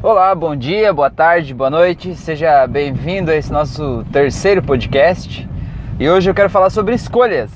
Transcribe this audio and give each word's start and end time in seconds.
Olá, 0.00 0.32
bom 0.32 0.54
dia, 0.54 0.92
boa 0.92 1.10
tarde, 1.10 1.52
boa 1.52 1.68
noite, 1.68 2.14
seja 2.14 2.64
bem-vindo 2.68 3.32
a 3.32 3.34
esse 3.34 3.52
nosso 3.52 4.04
terceiro 4.12 4.62
podcast. 4.62 5.48
E 5.98 6.08
hoje 6.08 6.30
eu 6.30 6.34
quero 6.34 6.48
falar 6.48 6.70
sobre 6.70 6.94
escolhas. 6.94 7.50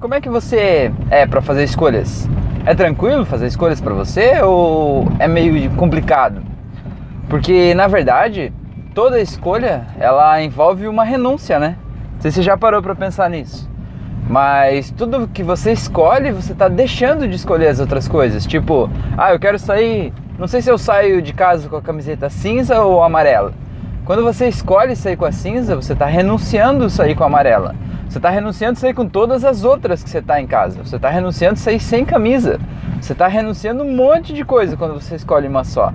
Como 0.00 0.12
é 0.12 0.20
que 0.20 0.28
você 0.28 0.90
é 1.12 1.24
para 1.28 1.40
fazer 1.40 1.62
escolhas? 1.62 2.28
É 2.64 2.74
tranquilo 2.74 3.24
fazer 3.24 3.46
escolhas 3.46 3.80
para 3.80 3.94
você 3.94 4.42
ou 4.42 5.06
é 5.20 5.28
meio 5.28 5.70
complicado? 5.76 6.42
Porque 7.28 7.72
na 7.72 7.86
verdade, 7.86 8.52
toda 8.92 9.20
escolha 9.20 9.86
ela 9.96 10.42
envolve 10.42 10.88
uma 10.88 11.04
renúncia, 11.04 11.60
né? 11.60 11.76
Você 12.18 12.42
já 12.42 12.56
parou 12.56 12.82
para 12.82 12.96
pensar 12.96 13.30
nisso. 13.30 13.70
Mas 14.28 14.90
tudo 14.90 15.28
que 15.28 15.42
você 15.42 15.72
escolhe, 15.72 16.32
você 16.32 16.52
está 16.52 16.68
deixando 16.68 17.28
de 17.28 17.36
escolher 17.36 17.68
as 17.68 17.78
outras 17.78 18.08
coisas. 18.08 18.44
Tipo, 18.46 18.90
ah, 19.16 19.32
eu 19.32 19.38
quero 19.38 19.58
sair. 19.58 20.12
Não 20.38 20.48
sei 20.48 20.60
se 20.60 20.70
eu 20.70 20.76
saio 20.76 21.22
de 21.22 21.32
casa 21.32 21.68
com 21.68 21.76
a 21.76 21.82
camiseta 21.82 22.28
cinza 22.28 22.80
ou 22.82 23.02
amarela. 23.02 23.54
Quando 24.04 24.22
você 24.22 24.48
escolhe 24.48 24.94
sair 24.94 25.16
com 25.16 25.24
a 25.24 25.32
cinza, 25.32 25.74
você 25.74 25.92
está 25.92 26.06
renunciando 26.06 26.90
sair 26.90 27.14
com 27.14 27.24
a 27.24 27.26
amarela. 27.26 27.74
Você 28.08 28.18
está 28.18 28.30
renunciando 28.30 28.78
sair 28.78 28.94
com 28.94 29.08
todas 29.08 29.44
as 29.44 29.64
outras 29.64 30.02
que 30.02 30.10
você 30.10 30.18
está 30.18 30.40
em 30.40 30.46
casa. 30.46 30.82
Você 30.82 30.96
está 30.96 31.10
renunciando 31.10 31.58
sair 31.58 31.80
sem 31.80 32.04
camisa. 32.04 32.60
Você 33.00 33.12
está 33.12 33.26
renunciando 33.26 33.82
um 33.82 33.96
monte 33.96 34.32
de 34.32 34.44
coisa 34.44 34.76
quando 34.76 34.94
você 34.94 35.16
escolhe 35.16 35.48
uma 35.48 35.64
só. 35.64 35.92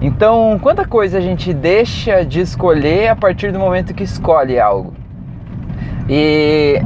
Então, 0.00 0.58
quanta 0.60 0.86
coisa 0.86 1.18
a 1.18 1.20
gente 1.20 1.52
deixa 1.54 2.24
de 2.24 2.40
escolher 2.40 3.08
a 3.08 3.16
partir 3.16 3.52
do 3.52 3.58
momento 3.58 3.94
que 3.94 4.04
escolhe 4.04 4.60
algo. 4.60 4.92
E 6.08 6.80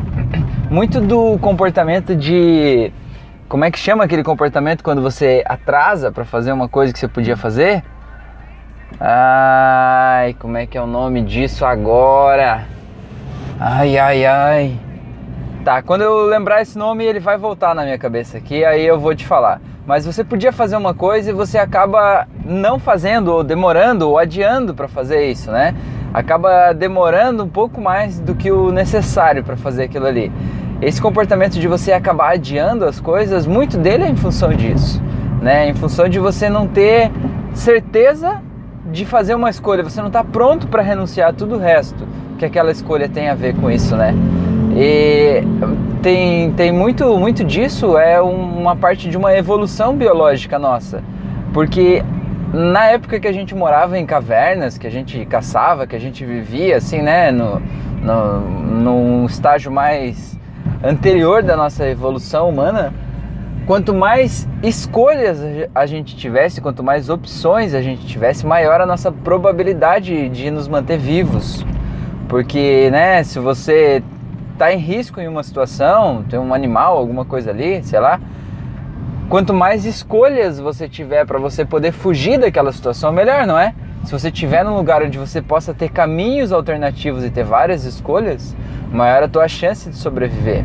muito 0.71 1.01
do 1.01 1.37
comportamento 1.41 2.15
de. 2.15 2.93
Como 3.49 3.65
é 3.65 3.71
que 3.71 3.79
chama 3.79 4.05
aquele 4.05 4.23
comportamento 4.23 4.85
quando 4.85 5.03
você 5.03 5.43
atrasa 5.45 6.13
para 6.13 6.25
fazer 6.25 6.53
uma 6.53 6.69
coisa 6.69 6.93
que 6.93 6.99
você 6.99 7.09
podia 7.09 7.37
fazer? 7.37 7.83
Ai, 9.01 10.35
como 10.35 10.57
é 10.57 10.67
que 10.67 10.79
é 10.79 10.81
o 10.81 10.87
nome 10.87 11.23
disso 11.23 11.65
agora? 11.65 12.65
Ai, 13.59 13.99
ai, 13.99 14.25
ai. 14.25 14.79
Tá, 15.65 15.83
quando 15.83 16.03
eu 16.03 16.25
lembrar 16.27 16.63
esse 16.63 16.79
nome, 16.79 17.05
ele 17.05 17.19
vai 17.19 17.37
voltar 17.37 17.75
na 17.75 17.83
minha 17.83 17.99
cabeça 17.99 18.39
aqui, 18.39 18.65
aí 18.65 18.87
eu 18.87 18.99
vou 18.99 19.15
te 19.15 19.27
falar. 19.27 19.61
Mas 19.85 20.07
você 20.07 20.23
podia 20.23 20.53
fazer 20.53 20.77
uma 20.77 20.95
coisa 20.95 21.31
e 21.31 21.33
você 21.33 21.59
acaba 21.59 22.29
não 22.45 22.79
fazendo, 22.79 23.33
ou 23.33 23.43
demorando, 23.43 24.09
ou 24.09 24.17
adiando 24.17 24.73
para 24.75 24.87
fazer 24.87 25.27
isso, 25.27 25.51
né? 25.51 25.75
Acaba 26.15 26.73
demorando 26.73 27.43
um 27.43 27.49
pouco 27.49 27.81
mais 27.81 28.21
do 28.21 28.35
que 28.35 28.51
o 28.51 28.71
necessário 28.71 29.43
para 29.43 29.57
fazer 29.57 29.85
aquilo 29.85 30.07
ali. 30.07 30.31
Esse 30.83 31.01
comportamento 31.01 31.59
de 31.59 31.69
você 31.69 31.93
acabar 31.93 32.33
adiando 32.33 32.87
as 32.87 32.99
coisas, 32.99 33.47
muito 33.47 33.77
dele 33.77 34.05
é 34.05 34.09
em 34.09 34.17
função 34.17 34.51
disso, 34.51 35.03
né? 35.43 35.69
Em 35.69 35.75
função 35.75 36.09
de 36.09 36.19
você 36.19 36.49
não 36.49 36.67
ter 36.67 37.11
certeza 37.53 38.41
de 38.91 39.05
fazer 39.05 39.35
uma 39.35 39.51
escolha, 39.51 39.83
você 39.83 40.01
não 40.01 40.09
está 40.09 40.25
pronto 40.25 40.67
para 40.67 40.83
renunciar 40.83 41.31
a 41.31 41.33
tudo 41.33 41.57
o 41.57 41.59
resto 41.59 42.09
que 42.39 42.47
aquela 42.47 42.71
escolha 42.71 43.07
tem 43.09 43.29
a 43.29 43.35
ver 43.35 43.55
com 43.55 43.71
isso, 43.71 43.95
né? 43.95 44.15
E 44.75 45.43
tem, 46.01 46.51
tem 46.53 46.73
muito, 46.73 47.19
muito 47.19 47.45
disso, 47.45 47.99
é 47.99 48.19
uma 48.19 48.75
parte 48.75 49.11
de 49.11 49.19
uma 49.19 49.37
evolução 49.37 49.95
biológica 49.95 50.59
nossa, 50.59 51.05
porque 51.53 52.03
na 52.55 52.87
época 52.87 53.21
que 53.21 53.29
a 53.29 53.33
gente 53.33 53.55
morava 53.55 53.99
em 53.99 54.07
cavernas, 54.07 54.79
que 54.79 54.87
a 54.87 54.91
gente 54.91 55.27
caçava, 55.27 55.87
que 55.87 55.95
a 55.95 56.01
gente 56.01 56.25
vivia 56.25 56.79
assim, 56.79 57.03
né, 57.03 57.31
no, 57.31 57.61
no, 58.03 58.41
num 58.41 59.27
estágio 59.27 59.71
mais 59.71 60.40
anterior 60.83 61.43
da 61.43 61.57
nossa 61.57 61.87
evolução 61.89 62.49
humana, 62.49 62.93
quanto 63.67 63.95
mais 63.95 64.49
escolhas 64.63 65.41
a 65.75 65.87
gente 65.87 66.17
tivesse, 66.17 66.61
quanto 66.61 66.83
mais 66.83 67.09
opções 67.09 67.75
a 67.75 67.83
gente 67.83 68.07
tivesse, 68.07 68.47
maior 68.47 68.81
a 68.81 68.87
nossa 68.87 69.13
probabilidade 69.13 70.29
de 70.29 70.51
nos 70.51 70.67
manter 70.67 70.99
vivos. 70.99 71.65
Porque, 72.29 72.89
né, 72.91 73.23
se 73.23 73.39
você 73.39 74.03
está 74.53 74.73
em 74.73 74.79
risco 74.79 75.21
em 75.21 75.29
uma 75.29 75.43
situação, 75.43 76.23
tem 76.29 76.39
um 76.39 76.55
animal, 76.55 76.97
alguma 76.97 77.25
coisa 77.25 77.51
ali, 77.51 77.83
sei 77.83 77.99
lá, 77.99 78.21
quanto 79.29 79.55
mais 79.55 79.85
escolhas 79.85 80.59
você 80.61 80.89
tiver 80.89 81.25
para 81.27 81.39
você 81.39 81.65
poder 81.65 81.93
fugir 81.93 82.39
daquela 82.39 82.73
situação, 82.73 83.13
melhor, 83.13 83.47
não 83.47 83.59
é? 83.59 83.75
Se 84.05 84.13
você 84.13 84.29
estiver 84.29 84.65
num 84.65 84.77
lugar 84.77 85.03
onde 85.03 85.19
você 85.19 85.43
possa 85.43 85.75
ter 85.75 85.91
caminhos 85.91 86.53
alternativos 86.53 87.25
e 87.25 87.31
ter 87.31 87.45
várias 87.45 87.85
escolhas, 87.85 88.57
maior 88.91 89.23
a 89.23 89.29
tua 89.29 89.47
chance 89.47 89.91
de 89.91 89.97
sobreviver. 89.97 90.65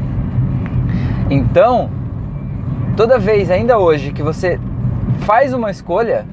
Então, 1.30 1.90
toda 2.96 3.20
vez, 3.20 3.52
ainda 3.52 3.78
hoje, 3.78 4.12
que 4.12 4.24
você 4.24 4.60
faz 5.22 5.54
uma 5.54 5.70
escolha, 5.70 6.26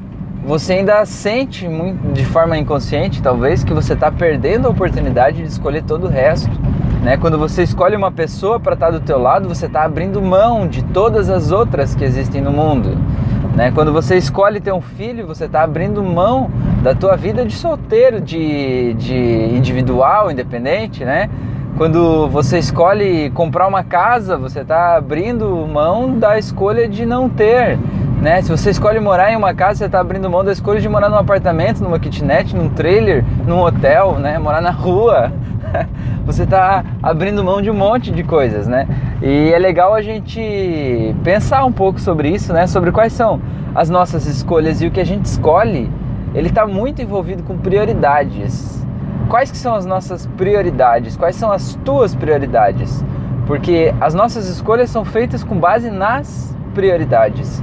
você 0.45 0.75
ainda 0.75 1.05
sente 1.07 1.69
de 2.13 2.25
forma 2.25 2.59
inconsciente, 2.59 3.23
talvez, 3.23 3.63
que 3.63 3.73
você 3.73 3.95
está 3.95 4.11
perdendo 4.11 4.67
a 4.67 4.71
oportunidade 4.71 5.39
de 5.39 5.49
escolher 5.49 5.83
todo 5.83 6.07
o 6.07 6.09
resto. 6.09 6.51
Né? 7.03 7.17
Quando 7.17 7.39
você 7.39 7.63
escolhe 7.63 7.97
uma 7.97 8.13
pessoa 8.13 8.61
para 8.61 8.75
estar 8.75 8.87
tá 8.87 8.93
do 8.93 9.01
teu 9.01 9.19
lado, 9.19 9.49
você 9.49 9.67
está 9.67 9.83
abrindo 9.83 10.21
mão 10.23 10.69
de 10.69 10.83
todas 10.84 11.29
as 11.31 11.51
outras 11.51 11.95
que 11.95 12.05
existem 12.05 12.41
no 12.41 12.53
mundo. 12.53 12.97
Né? 13.55 13.71
Quando 13.71 13.93
você 13.93 14.17
escolhe 14.17 14.61
ter 14.61 14.73
um 14.73 14.81
filho, 14.81 15.27
você 15.27 15.45
está 15.45 15.63
abrindo 15.63 16.03
mão 16.03 16.51
da 16.83 16.95
tua 16.95 17.17
vida 17.17 17.45
de 17.45 17.55
solteiro, 17.55 18.21
de, 18.21 18.95
de 18.95 19.15
individual, 19.15 20.31
independente, 20.31 21.05
né? 21.05 21.29
Quando 21.77 22.29
você 22.29 22.59
escolhe 22.59 23.31
comprar 23.31 23.67
uma 23.67 23.83
casa, 23.83 24.37
você 24.37 24.61
está 24.61 24.97
abrindo 24.97 25.67
mão 25.67 26.19
da 26.19 26.39
escolha 26.39 26.89
de 26.89 27.05
não 27.07 27.29
ter. 27.29 27.79
Né? 28.22 28.41
Se 28.41 28.49
você 28.49 28.71
escolhe 28.71 29.00
morar 29.00 29.33
em 29.33 29.37
uma 29.37 29.53
casa, 29.53 29.81
você 29.81 29.84
está 29.87 29.99
abrindo 29.99 30.31
mão 30.31 30.44
da 30.44 30.53
escolha 30.53 30.81
de 30.81 30.88
morar 30.88 31.09
num 31.09 31.16
apartamento, 31.16 31.83
numa 31.83 31.99
kitnet, 31.99 32.55
num 32.55 32.69
trailer, 32.69 33.25
num 33.44 33.59
hotel, 33.59 34.16
né? 34.21 34.38
morar 34.38 34.60
na 34.60 34.71
rua. 34.71 35.33
Você 36.25 36.44
está 36.44 36.84
abrindo 37.03 37.43
mão 37.43 37.60
de 37.60 37.69
um 37.69 37.75
monte 37.75 38.12
de 38.12 38.22
coisas, 38.22 38.69
né? 38.69 38.87
E 39.21 39.53
é 39.53 39.59
legal 39.59 39.93
a 39.93 40.00
gente 40.00 41.16
pensar 41.25 41.65
um 41.65 41.72
pouco 41.72 42.00
sobre 42.00 42.28
isso, 42.28 42.53
né? 42.53 42.69
Sobre 42.69 42.93
quais 42.93 43.12
são 43.12 43.41
as 43.75 43.91
nossas 43.91 44.27
escolhas 44.27 44.81
e 44.81 44.87
o 44.87 44.91
que 44.93 45.00
a 45.00 45.04
gente 45.04 45.25
escolhe. 45.25 45.91
Ele 46.33 46.47
está 46.47 46.65
muito 46.65 47.03
envolvido 47.03 47.43
com 47.43 47.59
prioridades 47.59 48.83
quais 49.33 49.50
que 49.50 49.56
são 49.56 49.75
as 49.75 49.87
nossas 49.87 50.27
prioridades, 50.37 51.16
quais 51.16 51.37
são 51.37 51.50
as 51.50 51.75
tuas 51.87 52.15
prioridades, 52.15 53.03
porque 53.47 53.94
as 53.99 54.12
nossas 54.12 54.47
escolhas 54.47 54.91
são 54.91 55.06
feitas 55.06 55.43
com 55.43 55.59
base 55.59 55.91
nas 55.91 56.54
prioridades. 56.75 57.62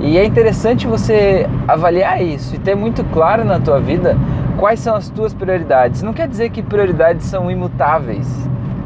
E 0.00 0.18
é 0.18 0.24
interessante 0.24 0.86
você 0.86 1.48
avaliar 1.66 2.22
isso 2.22 2.54
e 2.54 2.58
ter 2.58 2.74
muito 2.74 3.02
claro 3.04 3.44
na 3.44 3.58
tua 3.58 3.80
vida 3.80 4.16
quais 4.56 4.80
são 4.80 4.94
as 4.94 5.08
tuas 5.08 5.32
prioridades. 5.32 6.02
Não 6.02 6.12
quer 6.12 6.28
dizer 6.28 6.50
que 6.50 6.62
prioridades 6.62 7.26
são 7.26 7.50
imutáveis. 7.50 8.26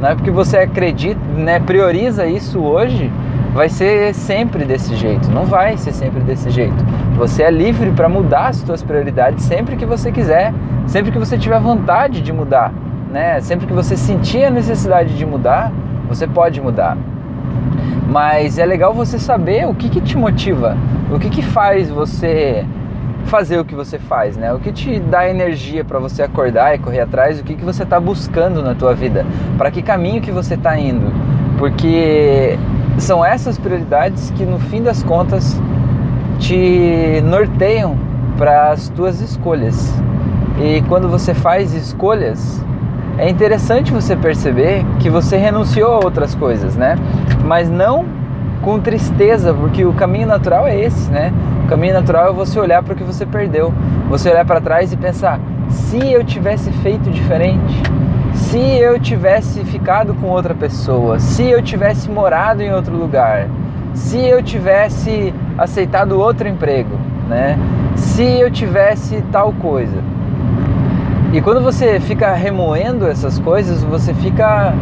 Não 0.00 0.09
é 0.09 0.15
porque 0.15 0.31
você 0.31 0.59
acredita, 0.59 1.20
né, 1.37 1.60
prioriza 1.60 2.26
isso 2.26 2.60
hoje, 2.60 3.10
vai 3.53 3.69
ser 3.69 4.15
sempre 4.15 4.65
desse 4.65 4.94
jeito. 4.94 5.31
Não 5.31 5.44
vai 5.44 5.76
ser 5.76 5.93
sempre 5.93 6.20
desse 6.20 6.49
jeito. 6.50 6.84
Você 7.16 7.43
é 7.43 7.50
livre 7.50 7.91
para 7.91 8.09
mudar 8.09 8.49
as 8.49 8.56
suas 8.56 8.82
prioridades 8.82 9.44
sempre 9.44 9.76
que 9.76 9.84
você 9.84 10.10
quiser, 10.10 10.54
sempre 10.87 11.10
que 11.12 11.19
você 11.19 11.37
tiver 11.37 11.60
vontade 11.60 12.20
de 12.20 12.32
mudar, 12.32 12.72
né? 13.10 13.41
Sempre 13.41 13.66
que 13.66 13.72
você 13.72 13.97
sentir 13.97 14.44
a 14.44 14.50
necessidade 14.50 15.16
de 15.16 15.26
mudar, 15.26 15.72
você 16.09 16.26
pode 16.26 16.60
mudar. 16.60 16.97
Mas 18.10 18.59
é 18.59 18.66
legal 18.66 18.93
você 18.93 19.19
saber 19.21 19.69
o 19.69 19.75
que, 19.75 19.88
que 19.88 20.00
te 20.00 20.19
motiva, 20.19 20.76
o 21.15 21.19
que, 21.19 21.31
que 21.31 21.43
faz 21.43 21.88
você 21.88 22.66
fazer 23.26 23.60
o 23.60 23.65
que 23.65 23.75
você 23.75 23.98
faz, 23.98 24.37
né? 24.37 24.53
O 24.53 24.59
que 24.59 24.72
te 24.72 24.98
dá 24.98 25.28
energia 25.28 25.84
para 25.84 26.00
você 26.00 26.22
acordar 26.22 26.75
e 26.75 26.78
correr 26.78 27.00
atrás, 27.00 27.38
o 27.38 27.44
que, 27.44 27.54
que 27.54 27.65
você 27.65 27.84
está 27.84 28.00
buscando 28.00 28.62
na 28.62 28.75
tua 28.75 28.94
vida, 28.94 29.25
para 29.56 29.70
que 29.70 29.81
caminho 29.81 30.20
que 30.20 30.32
você 30.32 30.54
está 30.54 30.76
indo, 30.76 31.12
porque 31.56 32.59
são 32.99 33.25
essas 33.25 33.56
prioridades 33.56 34.31
que 34.31 34.44
no 34.44 34.59
fim 34.59 34.82
das 34.82 35.04
contas 35.04 35.60
te 36.41 37.22
norteiam 37.25 37.97
para 38.37 38.72
as 38.72 38.88
tuas 38.88 39.20
escolhas. 39.20 39.94
E 40.58 40.82
quando 40.88 41.08
você 41.08 41.32
faz 41.32 41.73
escolhas, 41.73 42.64
é 43.20 43.28
interessante 43.28 43.93
você 43.93 44.17
perceber 44.17 44.82
que 44.99 45.11
você 45.11 45.37
renunciou 45.37 45.93
a 45.93 45.96
outras 46.02 46.34
coisas, 46.34 46.75
né? 46.75 46.96
Mas 47.44 47.69
não 47.69 48.06
com 48.62 48.81
tristeza, 48.81 49.52
porque 49.52 49.84
o 49.84 49.93
caminho 49.93 50.26
natural 50.26 50.67
é 50.67 50.78
esse, 50.78 51.11
né? 51.11 51.31
O 51.64 51.69
caminho 51.69 51.93
natural 51.93 52.31
é 52.31 52.32
você 52.32 52.58
olhar 52.58 52.82
para 52.82 52.94
o 52.94 52.96
que 52.96 53.05
você 53.05 53.26
perdeu, 53.26 53.75
você 54.08 54.31
olhar 54.31 54.46
para 54.46 54.58
trás 54.58 54.90
e 54.90 54.96
pensar: 54.96 55.38
se 55.69 55.99
eu 56.11 56.25
tivesse 56.25 56.72
feito 56.82 57.11
diferente, 57.11 57.82
se 58.32 58.58
eu 58.58 58.99
tivesse 58.99 59.67
ficado 59.67 60.14
com 60.14 60.28
outra 60.28 60.55
pessoa, 60.55 61.19
se 61.19 61.44
eu 61.46 61.61
tivesse 61.62 62.11
morado 62.11 62.62
em 62.62 62.72
outro 62.72 62.96
lugar, 62.96 63.49
se 63.93 64.19
eu 64.19 64.43
tivesse 64.43 65.34
aceitado 65.58 66.19
outro 66.19 66.49
emprego, 66.49 66.99
né? 67.28 67.58
Se 67.94 68.25
eu 68.25 68.50
tivesse 68.50 69.22
tal 69.31 69.52
coisa. 69.52 70.02
E 71.32 71.41
quando 71.41 71.61
você 71.61 72.00
fica 72.00 72.32
remoendo 72.32 73.06
essas 73.06 73.38
coisas, 73.38 73.85
você 73.85 74.12
fica 74.12 74.75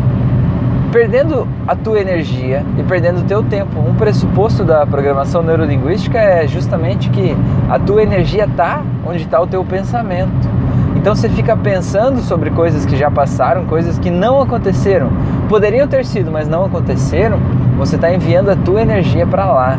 perdendo 0.90 1.46
a 1.66 1.76
tua 1.76 2.00
energia 2.00 2.64
e 2.78 2.82
perdendo 2.82 3.20
o 3.20 3.24
teu 3.24 3.42
tempo. 3.42 3.78
Um 3.78 3.94
pressuposto 3.94 4.64
da 4.64 4.86
programação 4.86 5.42
neurolinguística 5.42 6.18
é 6.18 6.46
justamente 6.46 7.10
que 7.10 7.36
a 7.68 7.78
tua 7.78 8.02
energia 8.02 8.44
está 8.44 8.82
onde 9.06 9.24
está 9.24 9.38
o 9.38 9.46
teu 9.46 9.62
pensamento. 9.62 10.48
Então 10.96 11.14
você 11.14 11.28
fica 11.28 11.54
pensando 11.54 12.20
sobre 12.22 12.50
coisas 12.50 12.86
que 12.86 12.96
já 12.96 13.10
passaram, 13.10 13.66
coisas 13.66 13.98
que 13.98 14.10
não 14.10 14.40
aconteceram, 14.40 15.10
poderiam 15.50 15.86
ter 15.86 16.06
sido, 16.06 16.30
mas 16.30 16.48
não 16.48 16.64
aconteceram. 16.64 17.38
Você 17.76 17.96
está 17.96 18.10
enviando 18.10 18.48
a 18.50 18.56
tua 18.56 18.80
energia 18.80 19.26
para 19.26 19.44
lá. 19.52 19.78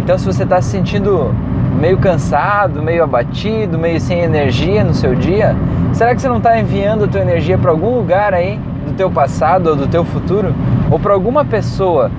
Então 0.00 0.16
se 0.16 0.24
você 0.24 0.44
está 0.44 0.62
se 0.62 0.70
sentindo 0.70 1.34
meio 1.80 1.98
cansado, 1.98 2.82
meio 2.82 3.04
abatido, 3.04 3.78
meio 3.78 4.00
sem 4.00 4.20
energia 4.20 4.82
no 4.82 4.94
seu 4.94 5.14
dia, 5.14 5.54
será 5.92 6.14
que 6.14 6.20
você 6.20 6.28
não 6.28 6.38
está 6.38 6.58
enviando 6.58 7.04
a 7.04 7.08
tua 7.08 7.20
energia 7.20 7.58
para 7.58 7.70
algum 7.70 7.94
lugar 7.94 8.34
aí 8.34 8.58
do 8.86 8.94
teu 8.94 9.10
passado 9.10 9.68
ou 9.68 9.76
do 9.76 9.86
teu 9.86 10.04
futuro 10.04 10.54
ou 10.90 10.98
para 10.98 11.12
alguma 11.12 11.44
pessoa 11.44 12.10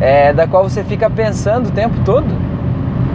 é, 0.00 0.32
da 0.32 0.46
qual 0.46 0.68
você 0.68 0.82
fica 0.82 1.08
pensando 1.08 1.68
o 1.68 1.72
tempo 1.72 1.94
todo? 2.04 2.26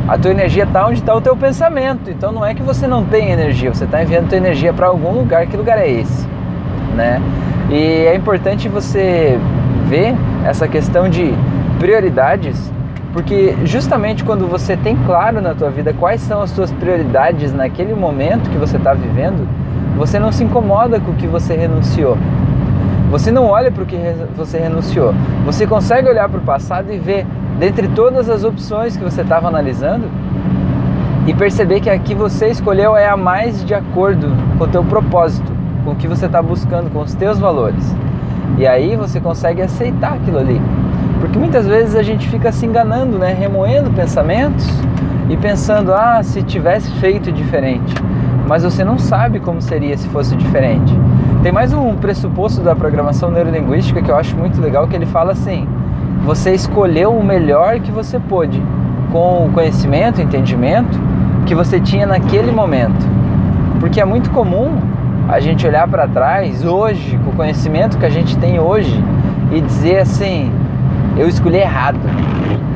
A 0.07 0.17
tua 0.17 0.31
energia 0.31 0.63
está 0.63 0.87
onde 0.87 0.99
está 0.99 1.13
o 1.13 1.21
teu 1.21 1.35
pensamento. 1.35 2.09
Então 2.09 2.31
não 2.31 2.43
é 2.43 2.55
que 2.55 2.63
você 2.63 2.87
não 2.87 3.05
tem 3.05 3.29
energia, 3.29 3.71
você 3.71 3.85
está 3.85 4.01
enviando 4.01 4.29
tua 4.29 4.37
energia 4.37 4.73
para 4.73 4.87
algum 4.87 5.11
lugar. 5.11 5.45
Que 5.45 5.55
lugar 5.55 5.77
é 5.77 5.87
esse? 5.87 6.27
Né? 6.95 7.21
E 7.69 8.07
é 8.07 8.15
importante 8.15 8.67
você 8.67 9.39
ver 9.85 10.15
essa 10.45 10.67
questão 10.67 11.07
de 11.07 11.31
prioridades, 11.77 12.71
porque 13.13 13.57
justamente 13.63 14.23
quando 14.23 14.47
você 14.47 14.77
tem 14.77 14.95
claro 15.05 15.41
na 15.41 15.55
tua 15.55 15.69
vida 15.69 15.93
quais 15.93 16.21
são 16.21 16.41
as 16.41 16.51
suas 16.51 16.71
prioridades 16.71 17.51
naquele 17.53 17.93
momento 17.93 18.49
que 18.49 18.57
você 18.57 18.77
está 18.77 18.93
vivendo, 18.93 19.47
você 19.97 20.19
não 20.19 20.31
se 20.31 20.43
incomoda 20.43 20.99
com 20.99 21.11
o 21.11 21.15
que 21.15 21.27
você 21.27 21.55
renunciou. 21.55 22.17
Você 23.09 23.31
não 23.31 23.47
olha 23.47 23.71
para 23.71 23.83
o 23.83 23.85
que 23.85 23.97
você 24.37 24.59
renunciou. 24.59 25.13
Você 25.43 25.65
consegue 25.65 26.07
olhar 26.07 26.29
para 26.29 26.39
o 26.39 26.43
passado 26.43 26.91
e 26.93 26.99
ver, 26.99 27.25
dentre 27.57 27.87
todas 27.87 28.29
as 28.29 28.43
opções 28.43 28.95
que 28.95 29.03
você 29.03 29.21
estava 29.21 29.47
analisando, 29.47 30.05
e 31.25 31.33
perceber 31.33 31.79
que 31.79 31.89
a 31.89 31.97
que 31.97 32.13
você 32.13 32.47
escolheu 32.47 32.95
é 32.95 33.07
a 33.07 33.17
mais 33.17 33.65
de 33.65 33.73
acordo 33.73 34.31
com 34.57 34.63
o 34.63 34.67
teu 34.67 34.83
propósito, 34.83 35.51
com 35.83 35.91
o 35.91 35.95
que 35.95 36.07
você 36.07 36.27
está 36.27 36.41
buscando, 36.41 36.91
com 36.91 37.01
os 37.01 37.13
teus 37.15 37.39
valores. 37.39 37.95
E 38.57 38.67
aí 38.67 38.95
você 38.95 39.19
consegue 39.19 39.61
aceitar 39.61 40.13
aquilo 40.13 40.37
ali. 40.37 40.61
Porque 41.19 41.37
muitas 41.37 41.67
vezes 41.67 41.95
a 41.95 42.01
gente 42.01 42.27
fica 42.29 42.51
se 42.51 42.65
enganando, 42.65 43.19
né? 43.19 43.33
remoendo 43.33 43.91
pensamentos 43.91 44.67
e 45.29 45.35
pensando, 45.35 45.93
ah, 45.93 46.21
se 46.23 46.41
tivesse 46.41 46.89
feito 46.93 47.31
diferente. 47.31 47.93
Mas 48.47 48.63
você 48.63 48.83
não 48.83 48.97
sabe 48.97 49.39
como 49.39 49.61
seria 49.61 49.95
se 49.97 50.07
fosse 50.09 50.35
diferente. 50.35 50.97
Tem 51.43 51.51
mais 51.51 51.71
um 51.71 51.95
pressuposto 51.95 52.61
da 52.61 52.75
programação 52.75 53.29
neurolinguística 53.29 54.01
que 54.01 54.09
eu 54.09 54.15
acho 54.15 54.35
muito 54.35 54.59
legal, 54.59 54.87
que 54.87 54.95
ele 54.95 55.05
fala 55.05 55.33
assim: 55.33 55.67
você 56.25 56.53
escolheu 56.53 57.11
o 57.11 57.23
melhor 57.23 57.79
que 57.79 57.91
você 57.91 58.19
pôde, 58.19 58.61
com 59.11 59.45
o 59.45 59.51
conhecimento, 59.51 60.21
entendimento 60.21 60.99
que 61.45 61.53
você 61.53 61.79
tinha 61.79 62.07
naquele 62.07 62.51
momento. 62.51 63.07
Porque 63.79 64.01
é 64.01 64.05
muito 64.05 64.31
comum 64.31 64.79
a 65.27 65.39
gente 65.39 65.65
olhar 65.67 65.87
para 65.87 66.07
trás 66.07 66.65
hoje, 66.65 67.19
com 67.23 67.29
o 67.29 67.35
conhecimento 67.35 67.97
que 67.97 68.05
a 68.05 68.09
gente 68.09 68.35
tem 68.37 68.59
hoje, 68.59 69.03
e 69.51 69.61
dizer 69.61 69.99
assim: 69.99 70.51
eu 71.17 71.27
escolhi 71.27 71.57
errado. 71.57 71.99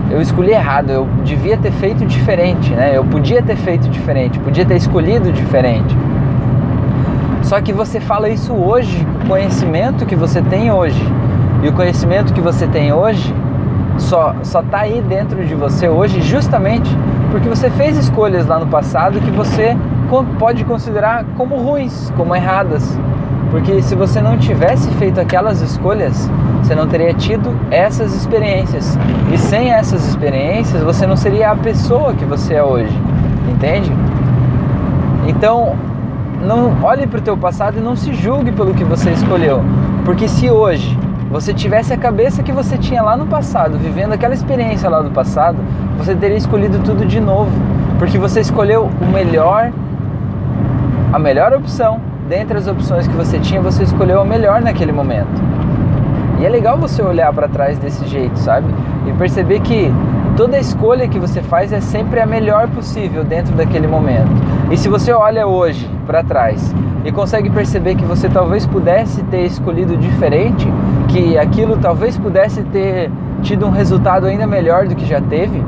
Eu 0.09 0.21
escolhi 0.21 0.51
errado, 0.51 0.89
eu 0.89 1.07
devia 1.24 1.57
ter 1.57 1.71
feito 1.71 2.06
diferente, 2.06 2.71
né? 2.71 2.95
Eu 2.95 3.03
podia 3.03 3.41
ter 3.41 3.56
feito 3.56 3.89
diferente, 3.89 4.38
podia 4.39 4.65
ter 4.65 4.75
escolhido 4.75 5.31
diferente. 5.31 5.95
Só 7.41 7.59
que 7.62 7.74
você 7.74 8.00
fala 8.00 8.30
isso 8.30 8.53
hoje, 8.53 9.06
o 9.24 9.27
conhecimento 9.27 10.06
que 10.06 10.15
você 10.15 10.41
tem 10.41 10.71
hoje. 10.71 11.01
E 11.63 11.68
o 11.68 11.74
conhecimento 11.74 12.33
que 12.33 12.41
você 12.41 12.68
tem 12.68 12.91
hoje 12.91 13.33
só 13.97 14.35
só 14.44 14.62
tá 14.62 14.80
aí 14.80 15.01
dentro 15.07 15.45
de 15.45 15.53
você 15.53 15.88
hoje 15.88 16.19
justamente 16.21 16.89
porque 17.33 17.50
você 17.50 17.68
fez 17.71 17.97
escolhas 17.97 18.45
lá 18.45 18.59
no 18.59 18.68
passado 18.68 19.19
que 19.19 19.31
você 19.31 19.75
pode 20.38 20.63
considerar 20.65 21.25
como 21.35 21.57
ruins, 21.57 22.13
como 22.15 22.35
erradas. 22.35 22.95
Porque 23.50 23.81
se 23.81 23.95
você 23.95 24.21
não 24.21 24.38
tivesse 24.38 24.88
feito 24.91 25.19
aquelas 25.19 25.59
escolhas, 25.59 26.30
você 26.63 26.74
não 26.74 26.88
teria 26.88 27.13
tido 27.13 27.54
essas 27.69 28.15
experiências. 28.15 28.98
E 29.33 29.38
sem 29.38 29.71
essas 29.71 30.07
experiências, 30.07 30.81
você 30.81 31.06
não 31.06 31.18
seria 31.18 31.51
a 31.51 31.56
pessoa 31.56 32.13
que 32.13 32.24
você 32.24 32.54
é 32.54 32.63
hoje. 32.63 32.98
Entende? 33.51 33.92
Então, 35.27 35.75
não 36.42 36.81
olhe 36.81 37.06
para 37.06 37.19
o 37.19 37.21
teu 37.21 37.36
passado 37.38 37.77
e 37.77 37.81
não 37.81 37.98
se 37.98 38.13
julgue 38.13 38.51
pelo 38.51 38.74
que 38.74 38.83
você 38.83 39.12
escolheu. 39.12 39.62
Porque 40.06 40.27
se 40.27 40.50
hoje 40.50 40.98
você 41.30 41.54
tivesse 41.54 41.92
a 41.92 41.98
cabeça 41.98 42.42
que 42.42 42.51
você 42.51 42.77
tinha 42.77 43.01
lá 43.01 43.18
no 43.18 43.25
passado, 43.25 43.77
vivendo 43.77 44.13
aquela 44.13 44.33
experiência 44.33 44.89
lá 44.89 45.01
do 45.01 45.12
passado, 45.12 45.57
você 45.98 46.16
teria 46.16 46.38
escolhido 46.38 46.80
tudo 46.80 47.06
de 47.06 47.19
novo, 47.19 47.51
porque 48.00 48.18
você 48.18 48.39
escolheu 48.39 48.89
o 49.01 49.06
melhor, 49.12 49.71
a 51.12 51.19
melhor 51.19 51.54
opção. 51.54 52.00
Dentre 52.30 52.57
as 52.57 52.68
opções 52.68 53.06
que 53.06 53.13
você 53.13 53.38
tinha, 53.38 53.62
você 53.62 53.83
escolheu 53.83 54.21
a 54.21 54.25
melhor 54.25 54.62
naquele 54.62 54.94
momento. 54.94 55.42
E 56.44 56.45
é 56.45 56.50
legal 56.50 56.78
você 56.78 57.01
olhar 57.01 57.31
para 57.31 57.48
trás 57.48 57.78
desse 57.78 58.06
jeito, 58.06 58.38
sabe? 58.38 58.68
E 59.07 59.13
perceber 59.13 59.62
que 59.62 59.90
toda 60.36 60.60
escolha 60.60 61.07
que 61.07 61.18
você 61.18 61.42
faz 61.42 61.72
é 61.72 61.80
sempre 61.80 62.19
a 62.19 62.25
melhor 62.25 62.68
possível 62.68 63.24
dentro 63.24 63.56
daquele 63.56 63.88
momento. 63.88 64.28
E 64.69 64.75
se 64.75 64.90
você 64.90 65.13
olha 65.13 65.48
hoje 65.48 65.90
para 66.06 66.22
trás 66.22 66.75
e 67.06 67.13
consegue 67.13 67.50
perceber 67.50 67.95
que 67.95 68.04
você 68.04 68.28
talvez 68.28 68.66
pudesse 68.66 69.24
ter 69.24 69.45
escolhido 69.45 69.95
diferente, 69.95 70.68
que 71.07 71.38
aquilo 71.38 71.78
talvez 71.78 72.18
pudesse 72.18 72.62
ter 72.63 73.10
tido 73.42 73.66
um 73.66 73.72
resultado 73.72 74.25
ainda 74.25 74.45
melhor 74.45 74.86
do 74.86 74.95
que 74.95 75.06
já 75.06 75.22
teve, 75.22 75.63